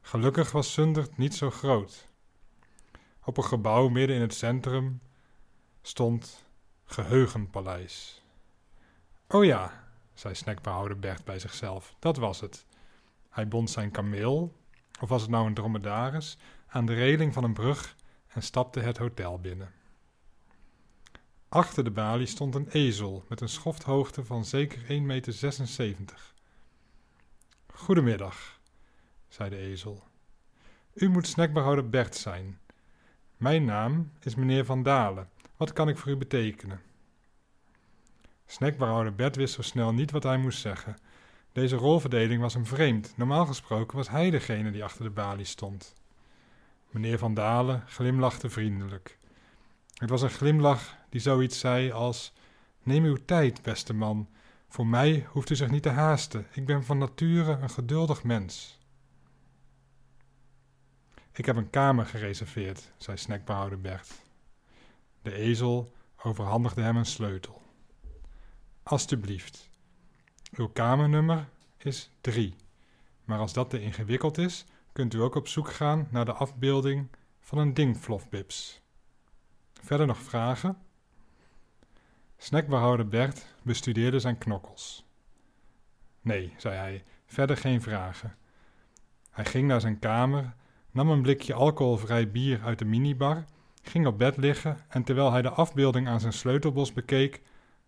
Gelukkig 0.00 0.52
was 0.52 0.72
Zundert 0.72 1.16
niet 1.16 1.34
zo 1.34 1.50
groot. 1.50 2.08
Op 3.24 3.36
een 3.36 3.44
gebouw 3.44 3.88
midden 3.88 4.16
in 4.16 4.22
het 4.22 4.34
centrum 4.34 5.00
stond 5.82 6.44
Geheugenpaleis. 6.84 8.22
Oh 9.28 9.44
ja, 9.44 9.84
zei 10.14 10.34
snackbarhouder 10.34 10.98
Bert 10.98 11.24
bij 11.24 11.38
zichzelf, 11.38 11.94
dat 11.98 12.16
was 12.16 12.40
het. 12.40 12.66
Hij 13.28 13.48
bond 13.48 13.70
zijn 13.70 13.90
kameel, 13.90 14.56
of 15.00 15.08
was 15.08 15.22
het 15.22 15.30
nou 15.30 15.46
een 15.46 15.54
dromedaris, 15.54 16.36
aan 16.66 16.86
de 16.86 16.94
reling 16.94 17.32
van 17.32 17.44
een 17.44 17.52
brug 17.52 17.96
en 18.28 18.42
stapte 18.42 18.80
het 18.80 18.98
hotel 18.98 19.38
binnen. 19.38 19.72
Achter 21.48 21.84
de 21.84 21.90
balie 21.90 22.26
stond 22.26 22.54
een 22.54 22.68
ezel 22.68 23.24
met 23.28 23.40
een 23.40 23.48
schofthoogte 23.48 24.24
van 24.24 24.44
zeker 24.44 24.80
1,76 24.82 24.86
meter. 25.02 26.32
Goedemiddag, 27.74 28.60
zei 29.28 29.50
de 29.50 29.56
ezel. 29.56 30.02
U 30.94 31.08
moet 31.08 31.26
snackbarhouder 31.26 31.88
Bert 31.88 32.16
zijn. 32.16 32.60
Mijn 33.36 33.64
naam 33.64 34.12
is 34.20 34.34
meneer 34.34 34.64
Van 34.64 34.82
Dalen. 34.82 35.30
Wat 35.62 35.72
kan 35.72 35.88
ik 35.88 35.98
voor 35.98 36.10
u 36.10 36.16
betekenen? 36.16 36.80
Snackbarhouder 38.46 39.14
Bert 39.14 39.36
wist 39.36 39.54
zo 39.54 39.62
snel 39.62 39.92
niet 39.92 40.10
wat 40.10 40.22
hij 40.22 40.36
moest 40.36 40.60
zeggen. 40.60 40.96
Deze 41.52 41.76
rolverdeling 41.76 42.40
was 42.40 42.54
hem 42.54 42.66
vreemd. 42.66 43.12
Normaal 43.16 43.46
gesproken 43.46 43.96
was 43.96 44.08
hij 44.08 44.30
degene 44.30 44.70
die 44.70 44.84
achter 44.84 45.04
de 45.04 45.10
balie 45.10 45.44
stond. 45.44 45.94
Meneer 46.90 47.18
Van 47.18 47.34
Dalen 47.34 47.82
glimlachte 47.86 48.50
vriendelijk. 48.50 49.18
Het 49.94 50.10
was 50.10 50.22
een 50.22 50.30
glimlach 50.30 50.96
die 51.08 51.20
zoiets 51.20 51.58
zei 51.58 51.90
als: 51.90 52.32
Neem 52.82 53.04
uw 53.04 53.18
tijd, 53.24 53.62
beste 53.62 53.94
man. 53.94 54.28
Voor 54.68 54.86
mij 54.86 55.26
hoeft 55.28 55.50
u 55.50 55.56
zich 55.56 55.70
niet 55.70 55.82
te 55.82 55.88
haasten. 55.88 56.46
Ik 56.52 56.66
ben 56.66 56.84
van 56.84 56.98
nature 56.98 57.52
een 57.52 57.70
geduldig 57.70 58.24
mens. 58.24 58.78
Ik 61.32 61.46
heb 61.46 61.56
een 61.56 61.70
kamer 61.70 62.06
gereserveerd, 62.06 62.92
zei 62.96 63.16
snackbehouder 63.16 63.80
Bert. 63.80 64.21
De 65.22 65.32
ezel 65.34 65.92
overhandigde 66.22 66.82
hem 66.82 66.96
een 66.96 67.06
sleutel. 67.06 67.62
Alsjeblieft. 68.82 69.68
Uw 70.52 70.68
kamernummer 70.68 71.48
is 71.76 72.10
3. 72.20 72.56
Maar 73.24 73.38
als 73.38 73.52
dat 73.52 73.70
te 73.70 73.80
ingewikkeld 73.80 74.38
is, 74.38 74.64
kunt 74.92 75.14
u 75.14 75.20
ook 75.20 75.34
op 75.34 75.48
zoek 75.48 75.72
gaan 75.72 76.08
naar 76.10 76.24
de 76.24 76.32
afbeelding 76.32 77.08
van 77.40 77.58
een 77.58 77.74
dingflofbips. 77.74 78.80
Verder 79.72 80.06
nog 80.06 80.18
vragen? 80.18 80.78
Snackbehouder 82.36 83.08
Bert 83.08 83.46
bestudeerde 83.62 84.20
zijn 84.20 84.38
knokkels. 84.38 85.04
Nee, 86.20 86.54
zei 86.56 86.76
hij, 86.76 87.04
verder 87.26 87.56
geen 87.56 87.82
vragen. 87.82 88.36
Hij 89.30 89.44
ging 89.44 89.68
naar 89.68 89.80
zijn 89.80 89.98
kamer, 89.98 90.54
nam 90.90 91.10
een 91.10 91.22
blikje 91.22 91.54
alcoholvrij 91.54 92.30
bier 92.30 92.62
uit 92.62 92.78
de 92.78 92.84
minibar, 92.84 93.44
ging 93.82 94.06
op 94.06 94.18
bed 94.18 94.36
liggen 94.36 94.78
en 94.88 95.04
terwijl 95.04 95.32
hij 95.32 95.42
de 95.42 95.50
afbeelding 95.50 96.08
aan 96.08 96.20
zijn 96.20 96.32
sleutelbos 96.32 96.92
bekeek, 96.92 97.42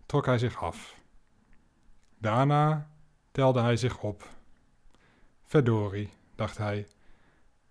trok 0.07 0.27
hij 0.27 0.39
zich 0.39 0.63
af. 0.63 0.95
Daarna 2.19 2.89
telde 3.31 3.61
hij 3.61 3.77
zich 3.77 4.03
op. 4.03 4.29
Verdorie, 5.45 6.11
dacht 6.35 6.59
hij, 6.59 6.87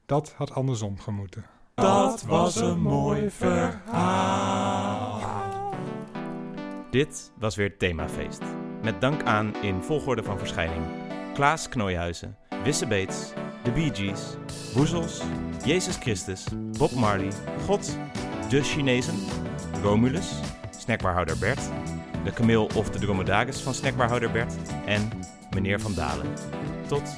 dat 0.06 0.34
had 0.34 0.54
andersom 0.54 1.00
gemoeten. 1.00 1.46
Dat 1.74 2.24
was 2.24 2.56
een 2.56 2.82
mooi 2.82 3.30
verhaal. 3.30 5.22
Dit 6.92 7.32
was 7.38 7.56
weer 7.56 7.70
het 7.70 7.80
themafeest. 7.80 8.42
Met 8.82 9.02
dank 9.02 9.24
aan 9.24 9.56
in 9.56 9.84
volgorde 9.84 10.24
van 10.24 10.38
verschijning 10.38 10.86
Klaas 11.34 11.70
Knooihuizen, 11.70 12.38
Wisse 12.64 12.88
Beets, 12.88 13.34
de 13.64 13.72
Bee 13.72 13.92
Gees, 13.94 14.22
Woezels, 14.74 15.22
Jezus 15.66 15.98
Christus, 15.98 16.46
Bob 16.78 16.92
Marley, 16.92 17.32
God, 17.66 17.98
de 18.50 18.64
Chinezen, 18.64 19.16
Romulus, 19.82 20.32
snackbarhouder 20.78 21.38
Bert, 21.38 21.62
de 22.24 22.32
kameel 22.32 22.70
of 22.76 22.90
de 22.90 23.00
dromedaris 23.00 23.62
van 23.62 23.74
snackbarhouder 23.74 24.32
Bert 24.32 24.54
en 24.86 25.10
meneer 25.54 25.80
Van 25.80 25.94
Dalen. 25.94 26.28
Tot 26.88 27.18